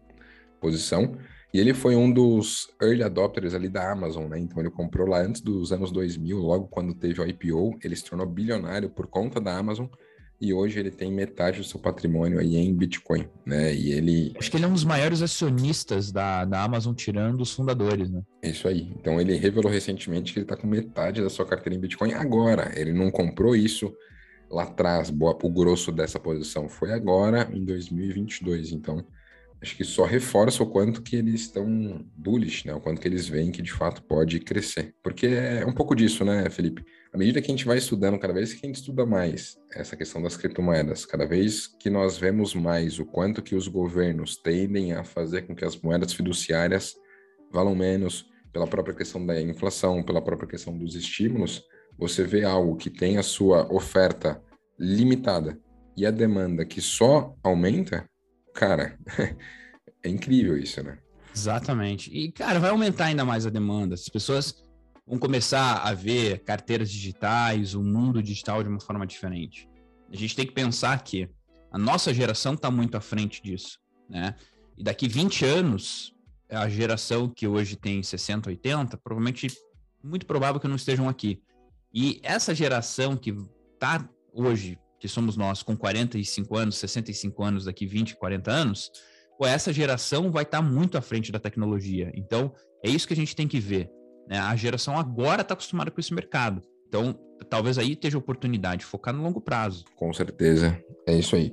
posição. 0.60 1.18
E 1.54 1.60
ele 1.60 1.74
foi 1.74 1.96
um 1.96 2.12
dos 2.12 2.70
early 2.82 3.04
adopters 3.04 3.54
ali 3.54 3.68
da 3.68 3.92
Amazon, 3.92 4.28
né? 4.28 4.40
Então 4.40 4.60
ele 4.60 4.70
comprou 4.70 5.08
lá 5.08 5.22
antes 5.22 5.42
dos 5.42 5.74
anos 5.74 5.92
2000, 5.92 6.38
logo 6.38 6.68
quando 6.68 6.94
teve 6.94 7.20
o 7.20 7.28
IPO, 7.28 7.78
ele 7.84 7.96
se 7.96 8.06
tornou 8.06 8.26
bilionário 8.26 8.90
por 8.90 9.08
conta 9.08 9.42
da 9.42 9.58
Amazon 9.58 9.88
e 10.40 10.54
hoje 10.54 10.80
ele 10.80 10.90
tem 10.90 11.12
metade 11.12 11.60
do 11.60 11.64
seu 11.64 11.80
patrimônio 11.80 12.40
aí 12.40 12.56
em 12.56 12.74
Bitcoin, 12.74 13.28
né? 13.46 13.76
E 13.76 13.92
ele... 13.92 14.34
Acho 14.40 14.50
que 14.50 14.58
ele 14.58 14.66
é 14.66 14.68
um 14.68 14.74
dos 14.74 14.84
maiores 14.84 15.22
acionistas 15.22 16.12
da, 16.12 16.46
da 16.46 16.64
Amazon, 16.64 16.96
tirando 16.96 17.42
os 17.42 17.54
fundadores, 17.54 18.10
né? 18.10 18.24
Isso 18.42 18.68
aí. 18.68 18.92
Então 19.00 19.22
ele 19.22 19.36
revelou 19.36 19.72
recentemente 19.72 20.34
que 20.34 20.40
ele 20.40 20.46
está 20.46 20.56
com 20.56 20.66
metade 20.66 21.22
da 21.22 21.30
sua 21.30 21.46
carteira 21.46 21.78
em 21.78 21.82
Bitcoin 21.82 22.14
agora. 22.14 22.72
Ele 22.76 22.92
não 22.92 23.12
comprou 23.12 23.56
isso 23.56 23.94
lá 24.50 24.64
atrás, 24.64 25.10
o 25.12 25.50
grosso 25.50 25.92
dessa 25.92 26.20
posição 26.20 26.68
foi 26.68 26.92
agora, 26.92 27.48
em 27.54 27.64
2022. 27.64 28.72
Então 28.72 29.06
acho 29.62 29.78
que 29.78 29.84
só 29.84 30.06
reforça 30.06 30.64
o 30.64 30.66
quanto 30.66 31.02
que 31.02 31.16
eles 31.16 31.42
estão 31.42 32.04
bullish, 32.16 32.66
né? 32.66 32.74
O 32.74 32.82
quanto 32.82 33.00
que 33.00 33.08
eles 33.08 33.28
veem 33.28 33.52
que 33.52 33.62
de 33.62 33.72
fato 33.72 34.04
pode 34.04 34.40
crescer. 34.40 34.96
Porque 35.04 35.28
é 35.28 35.66
um 35.66 35.74
pouco 35.74 35.96
disso, 35.96 36.26
né, 36.26 36.50
Felipe? 36.50 36.84
À 37.14 37.18
medida 37.18 37.42
que 37.42 37.52
a 37.52 37.54
gente 37.56 37.66
vai 37.66 37.78
estudando, 37.78 38.18
cada 38.18 38.34
vez 38.34 38.54
que 38.54 38.66
a 38.66 38.68
gente 38.68 38.78
estuda 38.78 39.06
mais 39.06 39.58
essa 39.74 39.96
questão 39.96 40.22
das 40.22 40.36
criptomoedas, 40.36 41.06
cada 41.06 41.26
vez 41.26 41.68
que 41.68 41.90
nós 41.90 42.18
vemos 42.18 42.56
mais 42.56 43.00
o 43.00 43.06
quanto 43.06 43.42
que 43.42 43.56
os 43.56 43.68
governos 43.68 44.38
tendem 44.38 44.94
a 44.94 45.04
fazer 45.04 45.44
com 45.44 45.56
que 45.56 45.66
as 45.66 45.76
moedas 45.76 46.14
fiduciárias 46.14 46.96
valam 47.52 47.76
menos 47.76 48.26
pela 48.52 48.68
própria 48.68 48.96
questão 48.96 49.26
da 49.26 49.40
inflação, 49.42 50.04
pela 50.04 50.22
própria 50.22 50.50
questão 50.50 50.78
dos 50.78 50.96
estímulos, 50.96 51.64
você 51.98 52.24
vê 52.24 52.44
algo 52.44 52.76
que 52.76 52.90
tem 52.90 53.18
a 53.18 53.24
sua 53.24 53.72
oferta 53.72 54.42
limitada 54.80 55.60
e 55.96 56.06
a 56.06 56.12
demanda 56.12 56.66
que 56.66 56.82
só 56.82 57.36
aumenta, 57.44 58.10
cara, 58.54 58.98
é 60.04 60.10
incrível 60.10 60.58
isso, 60.58 60.82
né? 60.84 60.98
Exatamente. 61.34 62.12
E, 62.12 62.32
cara, 62.32 62.60
vai 62.60 62.70
aumentar 62.70 63.06
ainda 63.06 63.24
mais 63.24 63.46
a 63.46 63.50
demanda. 63.50 63.96
As 63.96 64.10
pessoas 64.10 64.64
vão 65.08 65.18
começar 65.18 65.78
a 65.78 65.94
ver 65.94 66.44
carteiras 66.44 66.90
digitais, 66.90 67.74
o 67.74 67.84
mundo 67.84 68.22
digital 68.22 68.64
de 68.64 68.70
uma 68.70 68.80
forma 68.80 69.06
diferente. 69.08 69.70
A 70.12 70.16
gente 70.16 70.36
tem 70.36 70.46
que 70.46 70.54
pensar 70.54 71.02
que 71.04 71.30
a 71.72 71.78
nossa 71.78 72.14
geração 72.14 72.54
está 72.54 72.70
muito 72.70 72.98
à 72.98 73.02
frente 73.02 73.42
disso, 73.42 73.80
né? 74.10 74.36
E 74.78 74.84
daqui 74.84 75.08
20 75.08 75.46
anos, 75.46 76.14
a 76.50 76.68
geração 76.68 77.30
que 77.30 77.48
hoje 77.48 77.78
tem 77.78 78.04
60, 78.04 78.50
80, 78.50 78.98
provavelmente, 78.98 79.48
muito 80.04 80.26
provável 80.26 80.60
que 80.60 80.68
não 80.68 80.76
estejam 80.76 81.08
aqui. 81.08 81.42
E 81.94 82.20
essa 82.24 82.54
geração 82.54 83.16
que 83.16 83.36
está 83.74 84.08
hoje 84.34 84.78
que 85.02 85.08
somos 85.08 85.36
nós, 85.36 85.64
com 85.64 85.76
45 85.76 86.56
anos, 86.56 86.78
65 86.78 87.44
anos, 87.44 87.66
daqui 87.66 87.88
20, 87.88 88.16
40 88.16 88.52
anos, 88.52 88.92
pô, 89.36 89.48
essa 89.48 89.74
geração 89.74 90.32
vai 90.32 90.44
estar 90.44 90.60
tá 90.60 90.64
muito 90.64 90.96
à 90.96 91.02
frente 91.02 91.32
da 91.32 91.40
tecnologia. 91.40 92.12
Então, 92.16 92.54
é 92.86 92.90
isso 92.90 93.08
que 93.08 93.14
a 93.14 93.18
gente 93.18 93.36
tem 93.36 93.48
que 93.48 93.60
ver. 93.60 93.90
Né? 94.30 94.38
A 94.38 94.56
geração 94.56 94.98
agora 94.98 95.42
está 95.42 95.56
acostumada 95.56 95.90
com 95.90 96.00
esse 96.00 96.14
mercado. 96.14 96.62
Então, 96.88 97.20
talvez 97.50 97.80
aí 97.80 97.94
esteja 97.94 98.18
oportunidade, 98.18 98.86
focar 98.86 99.12
no 99.12 99.24
longo 99.24 99.42
prazo. 99.42 99.86
Com 99.96 100.14
certeza, 100.14 100.80
é 101.08 101.16
isso 101.16 101.36
aí. 101.36 101.52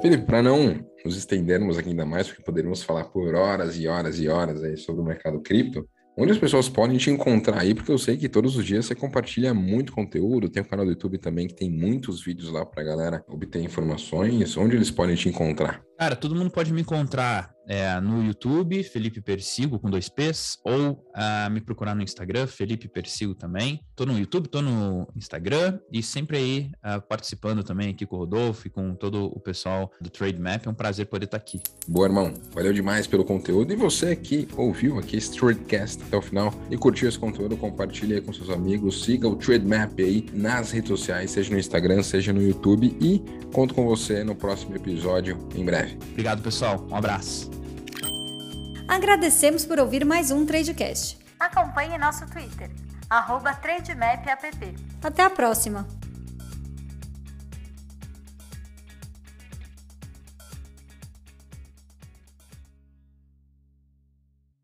Felipe, 0.00 0.24
para 0.24 0.42
não 0.42 0.84
nos 1.04 1.16
estendermos 1.16 1.76
aqui 1.76 1.90
ainda 1.90 2.06
mais, 2.06 2.26
porque 2.26 2.42
poderíamos 2.42 2.82
falar 2.82 3.04
por 3.04 3.34
horas 3.34 3.78
e 3.78 3.86
horas 3.86 4.18
e 4.18 4.28
horas 4.28 4.64
aí 4.64 4.78
sobre 4.78 5.02
o 5.02 5.04
mercado 5.04 5.40
cripto, 5.40 5.86
Onde 6.16 6.32
as 6.32 6.38
pessoas 6.38 6.68
podem 6.68 6.98
te 6.98 7.10
encontrar 7.10 7.60
aí, 7.60 7.74
porque 7.74 7.90
eu 7.90 7.96
sei 7.96 8.18
que 8.18 8.28
todos 8.28 8.54
os 8.56 8.64
dias 8.64 8.84
você 8.84 8.94
compartilha 8.94 9.54
muito 9.54 9.92
conteúdo, 9.92 10.50
tem 10.50 10.62
o 10.62 10.66
um 10.66 10.68
canal 10.68 10.84
do 10.84 10.92
YouTube 10.92 11.16
também 11.16 11.46
que 11.46 11.54
tem 11.54 11.70
muitos 11.70 12.22
vídeos 12.22 12.52
lá 12.52 12.66
para 12.66 12.82
a 12.82 12.86
galera 12.86 13.24
obter 13.28 13.62
informações. 13.62 14.56
Onde 14.58 14.76
eles 14.76 14.90
podem 14.90 15.16
te 15.16 15.30
encontrar? 15.30 15.82
Cara, 15.98 16.14
todo 16.14 16.34
mundo 16.34 16.50
pode 16.50 16.70
me 16.72 16.82
encontrar 16.82 17.54
é, 17.66 18.00
no 18.00 18.24
YouTube, 18.24 18.82
Felipe 18.82 19.20
Persigo, 19.20 19.78
com 19.78 19.90
dois 19.90 20.08
P's, 20.08 20.58
ou 20.64 20.92
uh, 20.92 21.50
me 21.50 21.60
procurar 21.60 21.94
no 21.94 22.02
Instagram, 22.02 22.46
Felipe 22.46 22.88
Persigo 22.88 23.34
também. 23.34 23.80
Tô 23.94 24.04
no 24.04 24.18
YouTube, 24.18 24.48
tô 24.48 24.60
no 24.60 25.08
Instagram 25.16 25.78
e 25.92 26.02
sempre 26.02 26.36
aí 26.36 26.70
uh, 26.84 27.00
participando 27.00 27.62
também 27.62 27.90
aqui 27.90 28.06
com 28.06 28.16
o 28.16 28.18
Rodolfo 28.20 28.66
e 28.66 28.70
com 28.70 28.94
todo 28.94 29.26
o 29.26 29.40
pessoal 29.40 29.90
do 30.00 30.10
Trade 30.10 30.38
Map. 30.40 30.66
É 30.66 30.70
um 30.70 30.74
prazer 30.74 31.06
poder 31.06 31.26
estar 31.26 31.36
aqui. 31.36 31.60
Boa, 31.86 32.06
irmão. 32.06 32.34
Valeu 32.52 32.72
demais 32.72 33.06
pelo 33.06 33.24
conteúdo. 33.24 33.72
E 33.72 33.76
você 33.76 34.14
que 34.16 34.48
ouviu 34.56 34.98
aqui 34.98 35.16
esse 35.16 35.32
Tradecast 35.32 36.02
até 36.02 36.16
o 36.16 36.22
final 36.22 36.52
e 36.70 36.76
curtiu 36.76 37.08
esse 37.08 37.18
conteúdo, 37.18 37.56
compartilhe 37.56 38.14
aí 38.14 38.20
com 38.20 38.32
seus 38.32 38.50
amigos. 38.50 39.04
Siga 39.04 39.28
o 39.28 39.36
Trade 39.36 39.66
Map 39.66 39.98
aí 39.98 40.26
nas 40.32 40.70
redes 40.70 40.88
sociais, 40.88 41.30
seja 41.30 41.50
no 41.50 41.58
Instagram, 41.58 42.02
seja 42.02 42.32
no 42.32 42.42
YouTube. 42.42 42.96
E 43.00 43.22
conto 43.52 43.74
com 43.74 43.84
você 43.84 44.24
no 44.24 44.34
próximo 44.34 44.74
episódio 44.76 45.38
em 45.54 45.64
breve. 45.64 45.98
Obrigado, 46.10 46.42
pessoal. 46.42 46.86
Um 46.90 46.96
abraço. 46.96 47.61
Agradecemos 48.88 49.64
por 49.64 49.78
ouvir 49.78 50.04
mais 50.04 50.30
um 50.30 50.44
Tradecast. 50.44 51.18
Acompanhe 51.38 51.96
nosso 51.98 52.26
Twitter, 52.26 52.70
arroba 53.08 53.54
TradeMapApp. 53.54 54.76
Até 55.02 55.22
a 55.22 55.30
próxima! 55.30 56.01